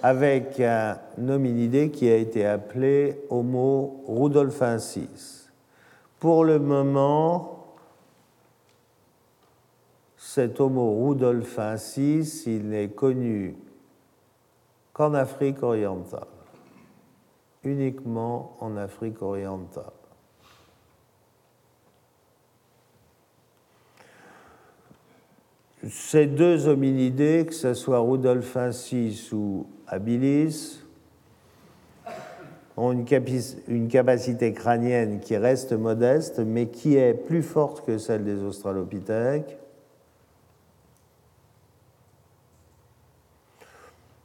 avec 0.03 0.61
un 0.61 0.99
hominidé 1.29 1.91
qui 1.91 2.09
a 2.09 2.17
été 2.17 2.47
appelé 2.47 3.21
Homo 3.31 4.05
rudolfensis. 4.07 5.51
Pour 6.19 6.45
le 6.45 6.59
moment, 6.59 7.67
cet 10.17 10.61
Homo 10.61 11.07
rudolfensis, 11.07 12.45
il 12.47 12.69
n'est 12.69 12.89
connu 12.89 13.57
qu'en 14.93 15.15
Afrique 15.15 15.63
orientale, 15.63 16.27
uniquement 17.65 18.57
en 18.61 18.77
Afrique 18.77 19.23
orientale. 19.23 19.96
Ces 25.89 26.27
deux 26.27 26.69
hominidés, 26.69 27.45
que 27.47 27.55
ce 27.55 27.75
soit 27.75 28.01
rudolfensis 28.01 29.31
ou 29.33 29.67
habilis 29.87 30.83
ont 32.77 32.93
une, 32.93 33.89
capacité 33.89 34.53
crânienne 34.53 35.21
qui 35.21 35.37
reste 35.37 35.73
modeste, 35.73 36.41
mais 36.41 36.69
qui 36.69 36.97
est 36.97 37.15
plus 37.15 37.43
forte 37.43 37.87
que 37.87 37.99
celle 37.99 38.25
des 38.25 38.43
australopithèques. 38.43 39.59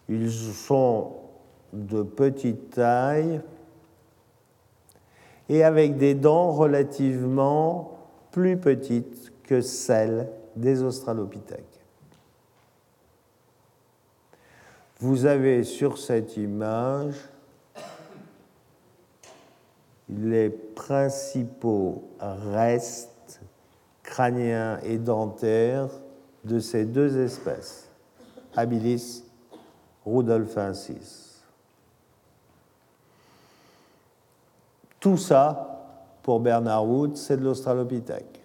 Ils 0.10 0.32
sont 0.32 1.14
de 1.72 2.04
petite 2.04 2.72
taille 2.72 3.40
et 5.48 5.64
avec 5.64 5.98
des 5.98 6.16
dents 6.16 6.52
relativement 6.52 7.98
plus 8.32 8.58
petites 8.58 9.32
que 9.44 9.62
celles 9.62 10.28
des 10.56 10.84
australopithèques. 10.84 11.82
Vous 15.00 15.26
avez 15.26 15.64
sur 15.64 15.98
cette 15.98 16.38
image 16.38 17.16
les 20.10 20.50
principaux 20.50 22.04
restes 22.20 23.42
crâniens 24.04 24.80
et 24.84 24.98
dentaires 24.98 25.90
de 26.44 26.60
ces 26.60 26.86
deux 26.86 27.18
espèces, 27.18 27.88
habilis 28.56 29.24
rudolfensis. 30.06 31.42
Tout 35.00 35.18
ça, 35.18 35.84
pour 36.22 36.40
Bernard 36.40 36.88
Wood, 36.88 37.18
c'est 37.18 37.38
de 37.38 37.44
l'Australopithèque. 37.44 38.41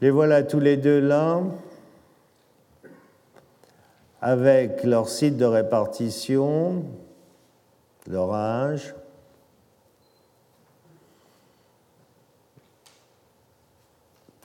Les 0.00 0.10
voilà 0.10 0.44
tous 0.44 0.60
les 0.60 0.76
deux 0.76 1.00
là, 1.00 1.42
avec 4.20 4.84
leur 4.84 5.08
site 5.08 5.36
de 5.36 5.44
répartition, 5.44 6.84
leur 8.06 8.32
âge. 8.32 8.94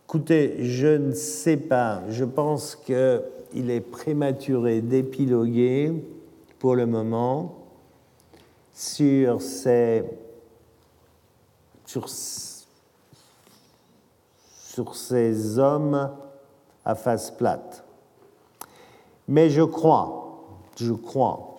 Écoutez, 0.05 0.63
je 0.63 0.87
ne 0.87 1.11
sais 1.11 1.57
pas, 1.57 2.01
je 2.09 2.25
pense 2.25 2.75
qu'il 2.75 3.69
est 3.69 3.81
prématuré 3.81 4.81
d'épiloguer 4.81 5.93
pour 6.57 6.75
le 6.75 6.87
moment 6.87 7.63
sur 8.73 9.41
ces, 9.41 10.03
sur 11.85 12.09
sur 14.73 14.95
ces 14.95 15.59
hommes 15.59 16.09
à 16.83 16.95
face 16.95 17.29
plate. 17.29 17.83
Mais 19.27 19.51
je 19.51 19.61
crois, 19.61 20.43
je 20.75 20.93
crois, 20.93 21.57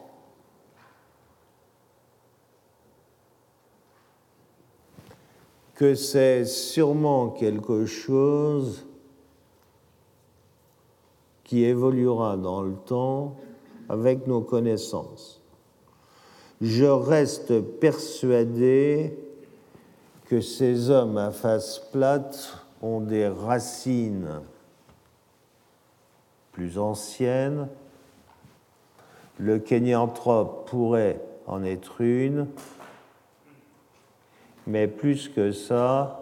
que 5.76 5.94
c'est 5.94 6.44
sûrement 6.44 7.28
quelque 7.28 7.86
chose 7.86 8.84
qui 11.44 11.62
évoluera 11.62 12.36
dans 12.36 12.62
le 12.62 12.74
temps 12.74 13.36
avec 13.88 14.26
nos 14.26 14.40
connaissances. 14.40 15.40
Je 16.60 16.84
reste 16.84 17.60
persuadé 17.60 19.16
que 20.24 20.40
ces 20.40 20.90
hommes 20.90 21.16
à 21.16 21.30
face 21.30 21.78
plate 21.92 22.63
ont 22.84 23.00
des 23.00 23.28
racines 23.28 24.42
plus 26.52 26.78
anciennes. 26.78 27.68
Le 29.38 29.58
kénianthrope 29.58 30.68
pourrait 30.68 31.20
en 31.46 31.64
être 31.64 32.02
une, 32.02 32.46
mais 34.66 34.86
plus 34.86 35.28
que 35.28 35.50
ça, 35.50 36.20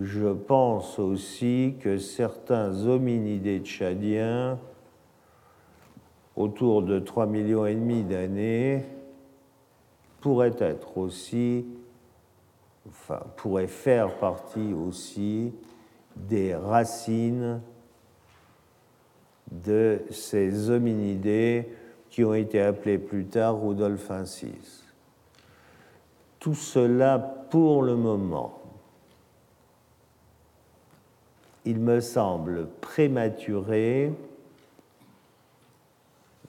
je 0.00 0.32
pense 0.32 0.98
aussi 0.98 1.76
que 1.80 1.98
certains 1.98 2.86
hominidés 2.86 3.60
tchadiens, 3.60 4.58
autour 6.34 6.82
de 6.82 6.98
3 6.98 7.26
millions 7.26 7.66
et 7.66 7.74
demi 7.74 8.02
d'années, 8.02 8.84
pourraient 10.20 10.56
être 10.58 10.98
aussi, 10.98 11.66
enfin, 12.88 13.20
pourraient 13.36 13.68
faire 13.68 14.16
partie 14.16 14.72
aussi 14.72 15.52
des 16.16 16.54
racines 16.54 17.60
de 19.50 20.02
ces 20.10 20.70
hominidés 20.70 21.68
qui 22.10 22.24
ont 22.24 22.34
été 22.34 22.60
appelés 22.60 22.98
plus 22.98 23.26
tard 23.26 23.60
rudolfensis. 23.60 24.84
Tout 26.38 26.54
cela 26.54 27.18
pour 27.18 27.82
le 27.82 27.96
moment. 27.96 28.60
Il 31.64 31.80
me 31.80 32.00
semble 32.00 32.68
prématuré 32.80 34.12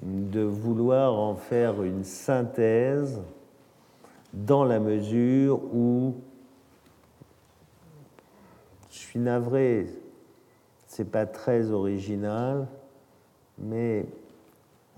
de 0.01 0.41
vouloir 0.41 1.13
en 1.13 1.35
faire 1.35 1.81
une 1.83 2.03
synthèse 2.03 3.21
dans 4.33 4.65
la 4.65 4.79
mesure 4.79 5.61
où 5.73 6.15
suis 9.15 9.21
navré, 9.21 9.87
c'est 10.87 11.09
pas 11.09 11.25
très 11.25 11.71
original, 11.71 12.67
mais 13.57 14.05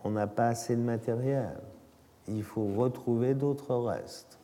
on 0.03 0.09
n'a 0.09 0.26
pas 0.26 0.47
assez 0.47 0.76
de 0.76 0.82
matériel. 0.82 1.55
Il 2.28 2.41
faut 2.41 2.65
retrouver 2.76 3.36
d'autres 3.36 3.76
restes. 3.76 4.39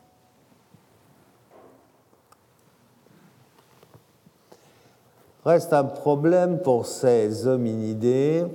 Reste 5.44 5.74
un 5.74 5.86
problème 5.86 6.62
pour 6.62 6.86
ces 6.86 7.48
hominidés. 7.48 8.46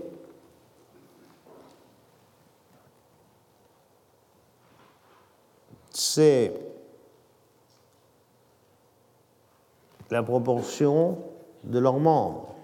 C'est 5.90 6.67
la 10.10 10.22
proportion 10.22 11.18
de 11.64 11.78
leurs 11.78 11.98
membres. 11.98 12.54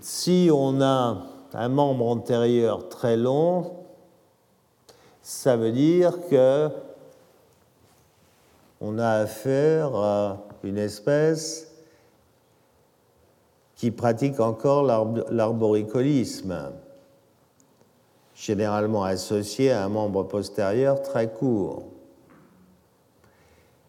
Si 0.00 0.50
on 0.52 0.80
a 0.80 1.26
un 1.54 1.68
membre 1.68 2.08
antérieur 2.08 2.88
très 2.88 3.16
long, 3.16 3.72
ça 5.22 5.56
veut 5.56 5.72
dire 5.72 6.26
que 6.28 6.70
on 8.80 8.98
a 8.98 9.10
affaire 9.10 9.94
à 9.94 10.38
une 10.64 10.78
espèce 10.78 11.72
qui 13.76 13.92
pratique 13.92 14.40
encore 14.40 14.82
l'arboricolisme 14.82 16.72
généralement 18.42 19.04
associé 19.04 19.70
à 19.70 19.84
un 19.84 19.88
membre 19.88 20.24
postérieur 20.24 21.00
très 21.00 21.28
court. 21.28 21.84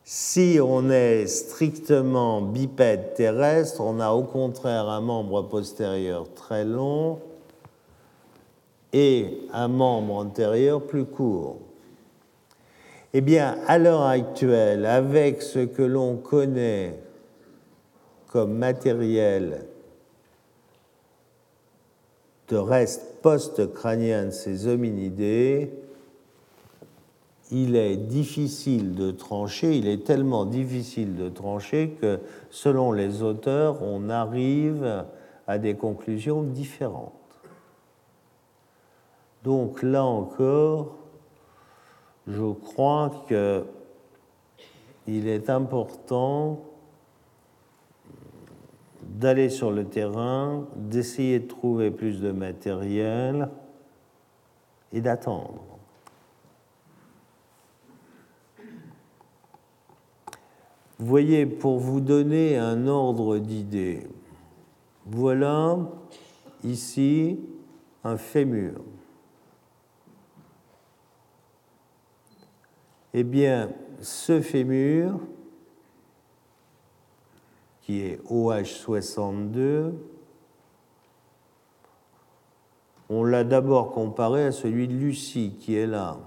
Si 0.03 0.59
on 0.61 0.91
est 0.91 1.25
strictement 1.25 2.39
bipède 2.39 3.15
terrestre, 3.15 3.81
on 3.81 3.99
a 3.99 4.11
au 4.11 4.21
contraire 4.21 4.89
un 4.89 5.01
membre 5.01 5.41
postérieur 5.41 6.31
très 6.35 6.65
long 6.65 7.19
et 8.91 9.39
un 9.53 9.67
membre 9.67 10.17
antérieur 10.17 10.83
plus 10.83 11.05
court. 11.05 11.57
Eh 13.13 13.21
bien, 13.21 13.57
à 13.65 13.79
l'heure 13.79 14.03
actuelle, 14.03 14.85
avec 14.85 15.41
ce 15.41 15.59
que 15.59 15.81
l'on 15.81 16.17
connaît 16.17 16.99
comme 18.27 18.53
matériel 18.53 19.65
de 22.49 22.57
reste 22.57 23.21
post-crânien 23.21 24.25
de 24.25 24.31
ces 24.31 24.67
hominidés, 24.67 25.71
il 27.51 27.75
est 27.75 27.97
difficile 27.97 28.95
de 28.95 29.11
trancher, 29.11 29.77
il 29.77 29.87
est 29.87 30.03
tellement 30.03 30.45
difficile 30.45 31.15
de 31.15 31.29
trancher 31.29 31.95
que 32.01 32.19
selon 32.49 32.91
les 32.91 33.21
auteurs, 33.21 33.83
on 33.83 34.09
arrive 34.09 35.05
à 35.47 35.59
des 35.59 35.75
conclusions 35.75 36.41
différentes. 36.41 37.13
Donc 39.43 39.83
là 39.83 40.03
encore, 40.03 40.95
je 42.27 42.51
crois 42.53 43.25
qu'il 45.05 45.27
est 45.27 45.49
important 45.49 46.61
d'aller 49.09 49.49
sur 49.49 49.71
le 49.71 49.85
terrain, 49.85 50.67
d'essayer 50.75 51.39
de 51.39 51.47
trouver 51.47 51.91
plus 51.91 52.21
de 52.21 52.31
matériel 52.31 53.49
et 54.91 55.01
d'attendre. 55.01 55.63
Voyez, 60.99 61.45
pour 61.45 61.79
vous 61.79 61.99
donner 61.99 62.57
un 62.57 62.87
ordre 62.87 63.37
d'idée, 63.37 64.07
voilà 65.05 65.77
ici 66.63 67.39
un 68.03 68.17
fémur. 68.17 68.75
Eh 73.13 73.23
bien, 73.23 73.69
ce 74.01 74.41
fémur, 74.41 75.19
qui 77.83 78.01
est 78.01 78.21
OH62, 78.31 79.91
on 83.09 83.23
l'a 83.23 83.43
d'abord 83.43 83.91
comparé 83.91 84.45
à 84.45 84.51
celui 84.51 84.87
de 84.87 84.93
Lucie 84.93 85.55
qui 85.59 85.75
est 85.75 85.85
là. 85.85 86.17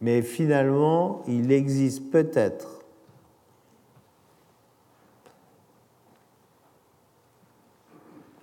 Mais 0.00 0.22
finalement, 0.22 1.22
il 1.26 1.52
existe 1.52 2.10
peut-être 2.10 2.75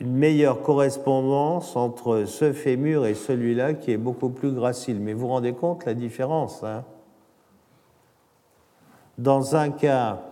une 0.04 0.18
meilleure 0.18 0.62
correspondance 0.62 1.78
entre 1.78 2.26
ce 2.26 2.52
fémur 2.52 3.06
et 3.06 3.14
celui-là 3.14 3.74
qui 3.74 3.92
est 3.92 3.98
beaucoup 3.98 4.30
plus 4.30 4.52
gracile. 4.52 5.00
Mais 5.00 5.14
vous 5.14 5.28
rendez 5.28 5.54
compte 5.54 5.86
la 5.86 5.94
différence 5.94 6.62
hein? 6.62 6.84
Dans 9.18 9.56
un 9.56 9.70
cas, 9.70 10.24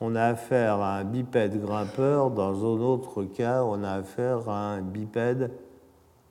on 0.00 0.14
a 0.16 0.24
affaire 0.24 0.80
à 0.80 0.98
un 0.98 1.04
bipède 1.04 1.58
grimpeur, 1.62 2.30
dans 2.30 2.62
un 2.62 2.80
autre 2.80 3.24
cas, 3.24 3.62
on 3.64 3.82
a 3.82 3.92
affaire 3.92 4.46
à 4.50 4.72
un 4.72 4.82
bipède 4.82 5.50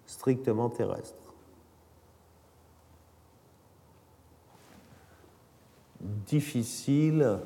strictement 0.06 0.70
terrestre. 0.70 1.34
Difficile, 6.01 7.39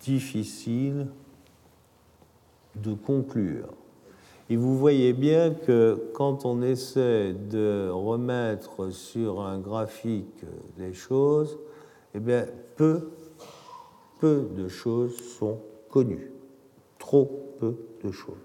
difficile 0.00 1.08
de 2.76 2.94
conclure. 2.94 3.68
Et 4.52 4.56
vous 4.56 4.76
voyez 4.76 5.14
bien 5.14 5.54
que 5.54 6.10
quand 6.12 6.44
on 6.44 6.60
essaie 6.60 7.32
de 7.32 7.88
remettre 7.88 8.90
sur 8.90 9.40
un 9.40 9.58
graphique 9.58 10.44
les 10.76 10.92
choses, 10.92 11.58
eh 12.14 12.20
bien, 12.20 12.44
peu, 12.76 13.12
peu 14.20 14.50
de 14.54 14.68
choses 14.68 15.16
sont 15.38 15.58
connues. 15.88 16.32
Trop 16.98 17.54
peu 17.60 17.78
de 18.04 18.10
choses. 18.10 18.36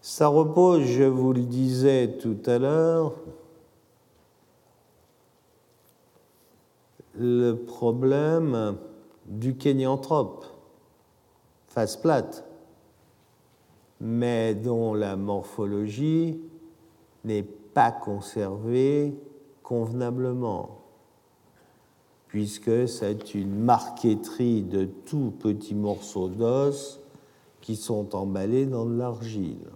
Ça 0.00 0.28
repose, 0.28 0.84
je 0.84 1.04
vous 1.04 1.34
le 1.34 1.42
disais 1.42 2.16
tout 2.22 2.38
à 2.46 2.58
l'heure, 2.58 3.12
le 7.20 7.52
problème 7.52 8.78
du 9.26 9.54
kénianthrope, 9.54 10.46
face 11.68 11.96
plate, 11.98 12.44
mais 14.00 14.54
dont 14.54 14.94
la 14.94 15.16
morphologie 15.16 16.40
n'est 17.24 17.42
pas 17.42 17.92
conservée 17.92 19.14
convenablement, 19.62 20.78
puisque 22.28 22.88
c'est 22.88 23.34
une 23.34 23.64
marqueterie 23.64 24.62
de 24.62 24.86
tout 24.86 25.34
petits 25.38 25.74
morceaux 25.74 26.28
d'os 26.28 27.00
qui 27.60 27.76
sont 27.76 28.16
emballés 28.16 28.64
dans 28.64 28.86
de 28.86 28.96
l'argile. 28.96 29.68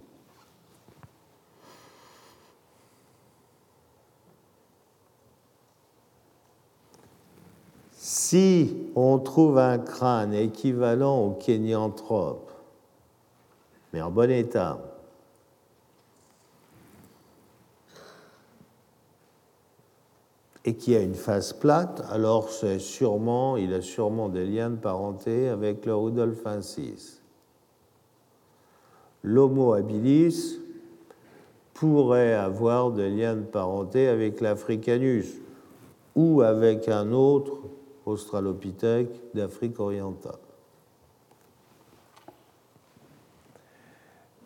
Si 8.27 8.75
on 8.95 9.19
trouve 9.19 9.59
un 9.59 9.77
crâne 9.77 10.33
équivalent 10.33 11.19
au 11.19 11.31
kénianthrope, 11.33 12.51
mais 13.93 14.01
en 14.01 14.09
bon 14.09 14.31
état, 14.31 14.79
et 20.65 20.73
qui 20.73 20.95
a 20.95 21.01
une 21.01 21.13
face 21.13 21.53
plate, 21.53 22.03
alors 22.09 22.49
il 22.63 23.73
a 23.75 23.81
sûrement 23.81 24.29
des 24.29 24.45
liens 24.47 24.71
de 24.71 24.77
parenté 24.77 25.47
avec 25.47 25.85
le 25.85 25.95
rudolfensis. 25.95 27.21
L'Homo 29.21 29.73
habilis 29.73 30.59
pourrait 31.75 32.33
avoir 32.33 32.89
des 32.89 33.11
liens 33.11 33.35
de 33.35 33.43
parenté 33.43 34.07
avec 34.07 34.41
l'Africanus 34.41 35.27
ou 36.15 36.41
avec 36.41 36.87
un 36.87 37.11
autre 37.11 37.59
australopithèque 38.05 39.09
d'Afrique 39.33 39.79
orientale. 39.79 40.39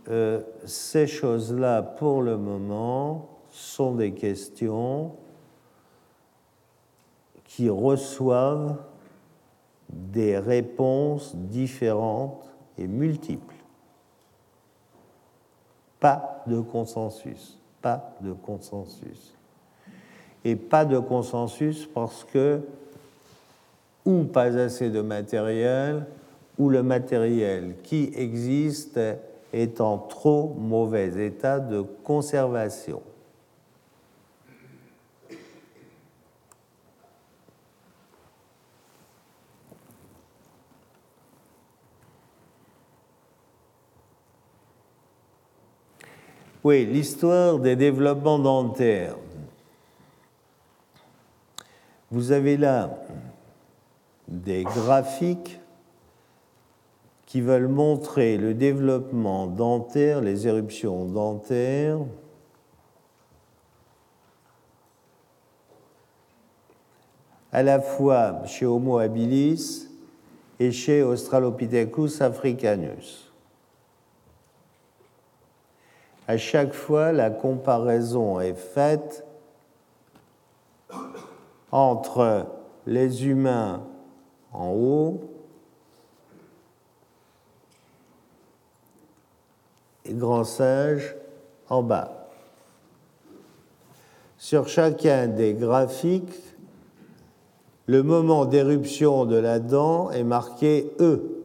Euh, 0.07 0.41
ces 0.65 1.05
choses-là, 1.05 1.81
pour 1.83 2.21
le 2.21 2.37
moment, 2.37 3.29
sont 3.51 3.95
des 3.95 4.13
questions 4.13 5.15
qui 7.43 7.69
reçoivent 7.69 8.77
des 9.89 10.37
réponses 10.37 11.35
différentes 11.35 12.49
et 12.77 12.87
multiples. 12.87 13.55
Pas 15.99 16.43
de 16.47 16.59
consensus, 16.61 17.59
pas 17.81 18.15
de 18.21 18.33
consensus. 18.33 19.35
Et 20.45 20.55
pas 20.55 20.85
de 20.85 20.97
consensus 20.99 21.85
parce 21.85 22.23
que 22.23 22.61
ou 24.09 24.23
pas 24.23 24.57
assez 24.57 24.89
de 24.89 25.01
matériel, 25.01 26.07
ou 26.57 26.69
le 26.69 26.81
matériel 26.81 27.75
qui 27.83 28.11
existe 28.15 28.99
est 29.53 29.79
en 29.79 29.99
trop 29.99 30.55
mauvais 30.57 31.27
état 31.27 31.59
de 31.59 31.81
conservation. 32.03 33.03
Oui, 46.63 46.85
l'histoire 46.85 47.59
des 47.59 47.75
développements 47.75 48.39
dentaires. 48.39 49.15
Vous 52.11 52.31
avez 52.31 52.57
là 52.57 52.89
des 54.29 54.63
graphiques 54.63 55.59
qui 57.25 57.41
veulent 57.41 57.67
montrer 57.67 58.37
le 58.37 58.53
développement 58.53 59.47
dentaire, 59.47 60.21
les 60.21 60.47
éruptions 60.47 61.05
dentaires, 61.05 61.99
à 67.51 67.63
la 67.63 67.81
fois 67.81 68.45
chez 68.45 68.65
Homo 68.65 68.99
habilis 68.99 69.87
et 70.59 70.71
chez 70.71 71.03
Australopithecus 71.03 72.21
africanus. 72.21 73.31
À 76.27 76.37
chaque 76.37 76.73
fois, 76.73 77.11
la 77.11 77.31
comparaison 77.31 78.39
est 78.39 78.53
faite 78.53 79.25
entre 81.71 82.45
les 82.85 83.27
humains 83.27 83.83
en 84.53 84.71
haut 84.71 85.21
et 90.05 90.13
grand 90.13 90.43
sage 90.43 91.15
en 91.69 91.83
bas. 91.83 92.29
Sur 94.37 94.67
chacun 94.67 95.27
des 95.27 95.53
graphiques, 95.53 96.33
le 97.85 98.03
moment 98.03 98.45
d'éruption 98.45 99.25
de 99.25 99.35
la 99.35 99.59
dent 99.59 100.11
est 100.11 100.23
marqué 100.23 100.91
E. 100.99 101.39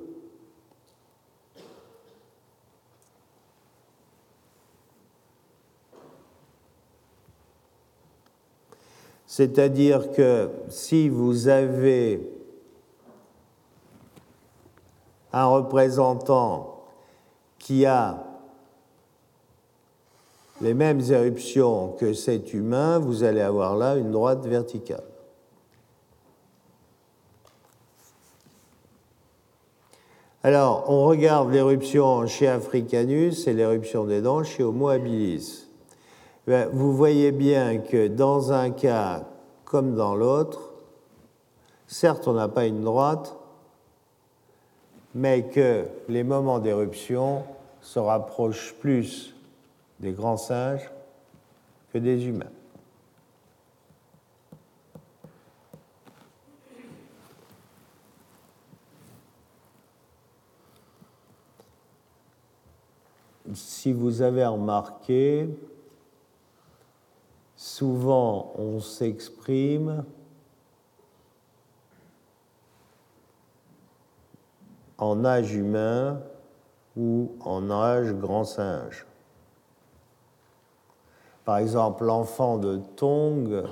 C'est-à-dire 9.26 10.12
que 10.12 10.48
si 10.68 11.08
vous 11.08 11.48
avez 11.48 12.33
un 15.34 15.46
représentant 15.46 16.84
qui 17.58 17.86
a 17.86 18.22
les 20.60 20.74
mêmes 20.74 21.00
éruptions 21.10 21.88
que 21.98 22.12
cet 22.12 22.54
humain, 22.54 23.00
vous 23.00 23.24
allez 23.24 23.40
avoir 23.40 23.76
là 23.76 23.96
une 23.96 24.12
droite 24.12 24.46
verticale. 24.46 25.02
Alors, 30.44 30.84
on 30.88 31.04
regarde 31.06 31.50
l'éruption 31.50 32.26
chez 32.26 32.46
Africanus 32.46 33.48
et 33.48 33.54
l'éruption 33.54 34.04
des 34.04 34.20
dents 34.20 34.44
chez 34.44 34.62
Homo 34.62 34.88
habilis. 34.88 35.66
Ben, 36.46 36.68
vous 36.72 36.94
voyez 36.94 37.32
bien 37.32 37.78
que 37.78 38.06
dans 38.06 38.52
un 38.52 38.70
cas 38.70 39.24
comme 39.64 39.96
dans 39.96 40.14
l'autre, 40.14 40.74
certes, 41.88 42.28
on 42.28 42.34
n'a 42.34 42.48
pas 42.48 42.66
une 42.66 42.84
droite, 42.84 43.36
mais 45.14 45.44
que 45.44 45.84
les 46.08 46.24
moments 46.24 46.58
d'éruption 46.58 47.44
se 47.80 47.98
rapprochent 47.98 48.74
plus 48.80 49.34
des 50.00 50.12
grands 50.12 50.36
singes 50.36 50.90
que 51.92 51.98
des 51.98 52.26
humains. 52.26 52.50
Si 63.54 63.92
vous 63.92 64.22
avez 64.22 64.44
remarqué, 64.44 65.48
souvent 67.54 68.52
on 68.56 68.80
s'exprime 68.80 70.04
en 75.04 75.24
âge 75.24 75.54
humain 75.54 76.20
ou 76.96 77.32
en 77.40 77.70
âge 77.70 78.12
grand 78.14 78.44
singe. 78.44 79.06
Par 81.44 81.58
exemple, 81.58 82.04
l'enfant 82.04 82.56
de 82.56 82.78
Tong, 82.96 83.64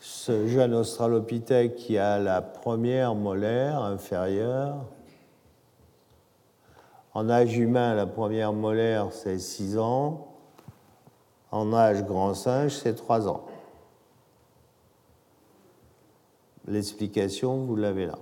ce 0.00 0.46
jeune 0.46 0.74
australopithèque 0.74 1.76
qui 1.76 1.98
a 1.98 2.18
la 2.18 2.40
première 2.40 3.14
molaire 3.14 3.82
inférieure, 3.82 4.76
en 7.12 7.28
âge 7.28 7.58
humain, 7.58 7.94
la 7.94 8.06
première 8.06 8.54
molaire, 8.54 9.12
c'est 9.12 9.38
6 9.38 9.76
ans. 9.76 10.28
En 11.50 11.72
âge 11.74 12.04
grand 12.04 12.32
singe, 12.32 12.72
c'est 12.72 12.94
3 12.94 13.28
ans. 13.28 13.44
L'explication, 16.66 17.64
vous 17.64 17.76
l'avez 17.76 18.06
là. 18.06 18.18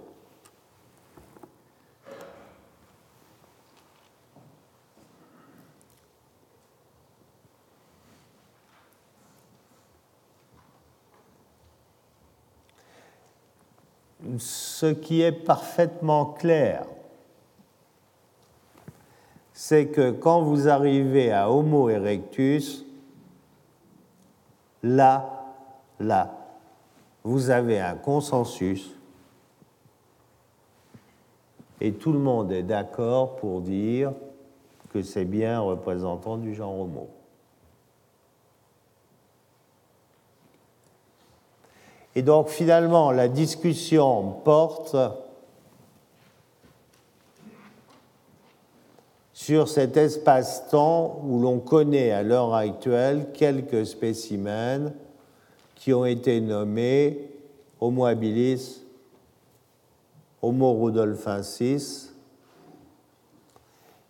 Ce 14.79 14.85
qui 14.85 15.23
est 15.23 15.33
parfaitement 15.33 16.27
clair 16.27 16.85
c'est 19.55 19.87
que 19.87 20.11
quand 20.11 20.43
vous 20.43 20.69
arrivez 20.69 21.33
à 21.33 21.51
Homo 21.51 21.89
erectus, 21.89 22.85
là, 24.83 25.47
là, 25.99 26.37
vous 27.25 27.49
avez 27.49 27.81
un 27.81 27.95
consensus 27.95 28.91
et 31.81 31.95
tout 31.95 32.13
le 32.13 32.19
monde 32.19 32.53
est 32.53 32.63
d'accord 32.63 33.37
pour 33.37 33.63
dire 33.63 34.13
que 34.93 35.01
c'est 35.01 35.25
bien 35.25 35.57
un 35.57 35.61
représentant 35.61 36.37
du 36.37 36.55
genre 36.55 36.79
Homo. 36.79 37.09
Et 42.17 42.23
donc 42.23 42.49
finalement, 42.49 43.13
la 43.13 43.29
discussion 43.29 44.33
porte 44.43 44.97
sur 49.35 49.69
cet 49.69 49.99
espace-temps 49.99 51.21
où 51.27 51.39
l'on 51.41 51.59
connaît 51.59 52.13
à 52.13 52.23
l'heure 52.23 52.55
actuelle 52.55 53.33
quelques 53.35 53.85
spécimens 53.85 54.93
qui 55.75 55.93
ont 55.93 56.07
été 56.07 56.41
nommés 56.41 57.31
Homo 57.83 58.07
habilis, 58.07 58.81
Homo 60.41 60.73
rudolfensis, 60.73 62.15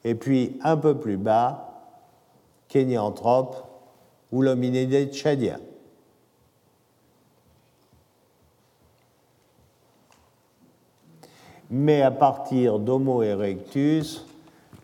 et 0.05 0.15
puis 0.15 0.61
un 0.63 0.77
peu 0.77 0.97
plus 0.97 1.17
bas, 1.17 1.83
Kenyanthrope 2.69 3.57
ou 4.31 4.43
l'hominidé 4.43 5.07
tchadien. 5.07 5.59
Mais 11.71 12.03
à 12.03 12.11
partir 12.11 12.79
d'Homo 12.79 13.23
erectus, 13.23 14.25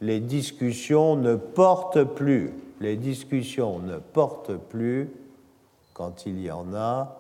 les 0.00 0.20
discussions 0.20 1.16
ne 1.16 1.36
portent 1.36 2.02
plus, 2.02 2.52
les 2.80 2.96
discussions 2.96 3.78
ne 3.78 3.98
portent 3.98 4.56
plus, 4.56 5.10
quand 5.94 6.26
il 6.26 6.42
y 6.42 6.50
en 6.50 6.74
a, 6.74 7.16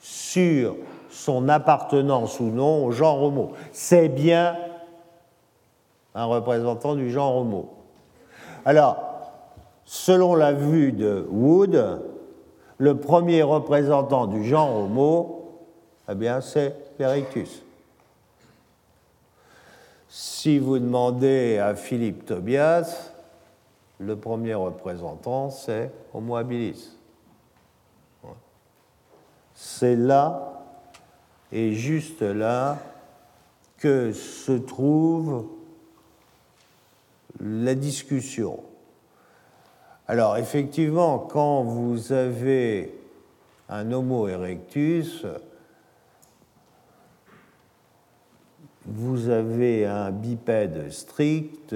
sur 0.00 0.76
son 1.10 1.48
appartenance 1.48 2.38
ou 2.40 2.44
non 2.44 2.86
au 2.86 2.92
genre 2.92 3.22
homo. 3.22 3.52
C'est 3.72 4.08
bien 4.08 4.56
un 6.14 6.24
représentant 6.24 6.94
du 6.94 7.10
genre 7.10 7.36
homo. 7.36 7.70
Alors, 8.64 8.96
selon 9.84 10.34
la 10.34 10.52
vue 10.52 10.92
de 10.92 11.26
Wood, 11.30 12.02
le 12.78 12.96
premier 12.96 13.42
représentant 13.42 14.26
du 14.26 14.44
genre 14.44 14.74
homo, 14.76 15.58
eh 16.08 16.14
bien, 16.14 16.40
c'est 16.40 16.76
l'Erectus. 16.98 17.62
Si 20.12 20.58
vous 20.58 20.80
demandez 20.80 21.58
à 21.58 21.76
Philippe 21.76 22.26
Tobias, 22.26 23.12
le 24.00 24.16
premier 24.16 24.54
représentant, 24.54 25.50
c'est 25.50 25.92
Homo 26.12 26.34
habilis. 26.34 26.96
C'est 29.54 29.94
là, 29.94 30.64
et 31.52 31.74
juste 31.74 32.22
là, 32.22 32.78
que 33.78 34.12
se 34.12 34.50
trouve 34.50 35.46
la 37.38 37.76
discussion. 37.76 38.58
Alors 40.08 40.38
effectivement, 40.38 41.20
quand 41.20 41.62
vous 41.62 42.12
avez 42.12 42.98
un 43.68 43.92
Homo 43.92 44.26
erectus, 44.26 45.24
vous 48.86 49.28
avez 49.28 49.86
un 49.86 50.10
bipède 50.10 50.90
strict, 50.90 51.74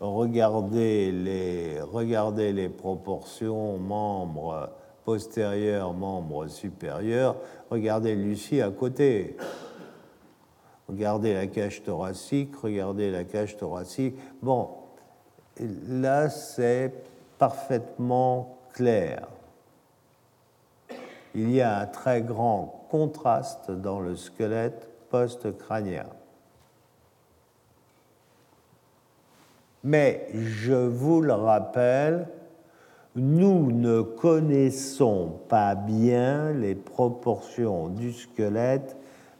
regardez 0.00 1.10
les, 1.12 1.80
regardez 1.80 2.52
les 2.52 2.68
proportions 2.68 3.78
membres 3.78 4.70
postérieurs, 5.04 5.92
membres 5.92 6.48
supérieurs, 6.48 7.36
regardez 7.70 8.14
Lucie 8.14 8.60
à 8.60 8.70
côté. 8.70 9.36
Regardez 10.88 11.34
la 11.34 11.48
cage 11.48 11.82
thoracique, 11.82 12.54
regardez 12.56 13.10
la 13.10 13.24
cage 13.24 13.56
thoracique. 13.56 14.14
Bon, 14.40 14.68
là 15.88 16.28
c'est 16.28 16.92
parfaitement 17.38 18.58
clair. 18.72 19.26
Il 21.34 21.50
y 21.50 21.60
a 21.60 21.80
un 21.80 21.86
très 21.86 22.22
grand 22.22 22.86
contraste 22.90 23.70
dans 23.70 24.00
le 24.00 24.16
squelette 24.16 24.88
post-crânien. 25.10 26.06
Mais 29.86 30.26
je 30.34 30.72
vous 30.72 31.20
le 31.20 31.32
rappelle, 31.32 32.26
nous 33.14 33.70
ne 33.70 34.02
connaissons 34.02 35.38
pas 35.48 35.76
bien 35.76 36.50
les 36.50 36.74
proportions 36.74 37.86
du 37.86 38.12
squelette 38.12 38.96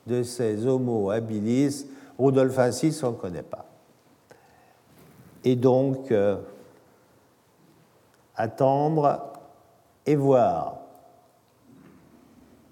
de 0.06 0.22
ces 0.22 0.64
Homo 0.64 1.10
habilis. 1.10 1.88
Rudolfensis, 2.16 3.02
on 3.02 3.10
ne 3.10 3.16
connaît 3.16 3.42
pas. 3.42 3.66
Et 5.42 5.56
donc, 5.56 6.12
euh, 6.12 6.36
attendre 8.36 9.32
et 10.06 10.14
voir. 10.14 10.76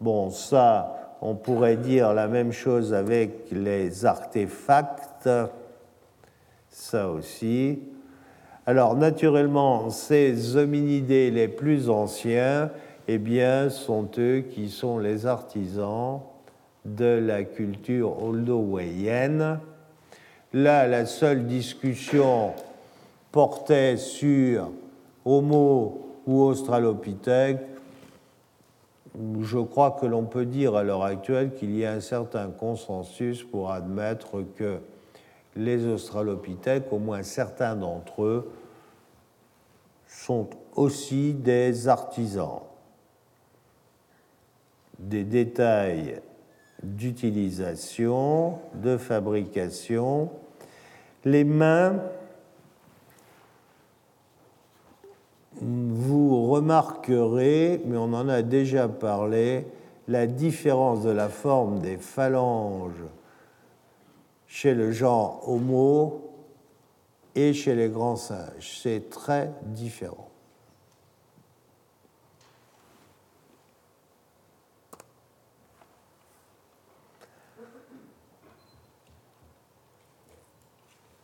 Bon, 0.00 0.30
ça, 0.30 1.16
on 1.20 1.34
pourrait 1.34 1.76
dire 1.76 2.14
la 2.14 2.28
même 2.28 2.52
chose 2.52 2.94
avec 2.94 3.50
les 3.50 4.06
artefacts 4.06 5.28
ça 6.74 7.08
aussi. 7.08 7.78
Alors 8.66 8.96
naturellement, 8.96 9.90
ces 9.90 10.56
hominidés 10.56 11.30
les 11.30 11.46
plus 11.46 11.88
anciens, 11.88 12.70
eh 13.06 13.18
bien, 13.18 13.70
sont 13.70 14.08
eux 14.18 14.40
qui 14.50 14.68
sont 14.68 14.98
les 14.98 15.26
artisans 15.26 16.20
de 16.84 17.04
la 17.04 17.44
culture 17.44 18.22
oldowayenne. 18.22 19.60
Là, 20.52 20.88
la 20.88 21.06
seule 21.06 21.46
discussion 21.46 22.52
portait 23.30 23.96
sur 23.96 24.70
Homo 25.24 26.08
ou 26.26 26.42
Australopithèque. 26.42 27.60
Je 29.42 29.58
crois 29.58 29.92
que 29.92 30.06
l'on 30.06 30.24
peut 30.24 30.46
dire 30.46 30.74
à 30.74 30.82
l'heure 30.82 31.04
actuelle 31.04 31.54
qu'il 31.54 31.76
y 31.76 31.84
a 31.84 31.92
un 31.92 32.00
certain 32.00 32.48
consensus 32.48 33.44
pour 33.44 33.70
admettre 33.70 34.42
que 34.56 34.80
les 35.56 35.86
australopithèques, 35.86 36.92
au 36.92 36.98
moins 36.98 37.22
certains 37.22 37.76
d'entre 37.76 38.24
eux, 38.24 38.50
sont 40.08 40.48
aussi 40.74 41.34
des 41.34 41.88
artisans. 41.88 42.60
Des 44.98 45.24
détails 45.24 46.20
d'utilisation, 46.82 48.58
de 48.74 48.96
fabrication. 48.96 50.30
Les 51.24 51.44
mains, 51.44 52.00
vous 55.60 56.50
remarquerez, 56.50 57.80
mais 57.86 57.96
on 57.96 58.12
en 58.12 58.28
a 58.28 58.42
déjà 58.42 58.88
parlé, 58.88 59.66
la 60.08 60.26
différence 60.26 61.02
de 61.02 61.10
la 61.10 61.28
forme 61.28 61.78
des 61.78 61.96
phalanges 61.96 63.02
chez 64.54 64.72
le 64.72 64.92
genre 64.92 65.42
Homo 65.48 66.30
et 67.34 67.52
chez 67.52 67.74
les 67.74 67.88
grands 67.88 68.14
sages. 68.14 68.78
C'est 68.80 69.10
très 69.10 69.50
différent. 69.64 70.30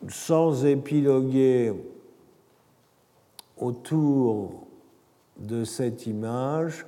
Sans 0.09 0.67
épiloguer 0.67 1.73
autour 3.57 4.67
de 5.39 5.63
cette 5.63 6.05
image, 6.07 6.85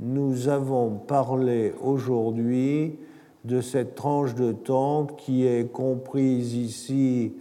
nous 0.00 0.48
avons 0.48 0.96
parlé 0.96 1.72
aujourd'hui 1.80 2.98
de 3.44 3.60
cette 3.60 3.94
tranche 3.94 4.34
de 4.34 4.52
temps 4.52 5.06
qui 5.06 5.46
est 5.46 5.70
comprise 5.70 6.54
ici 6.54 7.32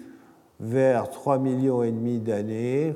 vers 0.59 1.09
3 1.09 1.39
millions 1.39 1.83
d'années 2.19 2.95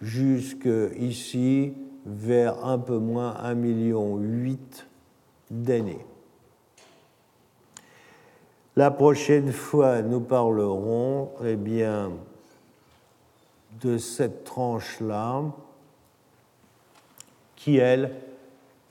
jusque 0.00 0.68
ici 0.98 1.74
vers 2.06 2.64
un 2.64 2.78
peu 2.78 2.98
moins 2.98 3.36
1 3.36 3.54
million 3.54 4.16
8 4.16 4.86
d'années. 5.50 6.04
La 8.76 8.90
prochaine 8.90 9.50
fois, 9.50 10.02
nous 10.02 10.20
parlerons 10.20 11.32
eh 11.44 11.56
bien, 11.56 12.12
de 13.80 13.98
cette 13.98 14.44
tranche-là, 14.44 15.42
qui, 17.56 17.78
elle, 17.78 18.14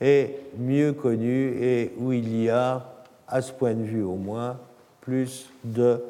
est 0.00 0.40
mieux 0.56 0.92
connue 0.92 1.56
et 1.62 1.92
où 1.98 2.12
il 2.12 2.42
y 2.42 2.50
a, 2.50 2.84
à 3.26 3.42
ce 3.42 3.52
point 3.52 3.74
de 3.74 3.82
vue 3.82 4.02
au 4.02 4.16
moins, 4.16 4.58
plus 5.00 5.50
de 5.64 6.02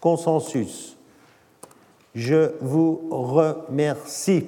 consensus. 0.00 0.96
Je 2.14 2.52
vous 2.60 3.08
remercie. 3.10 4.46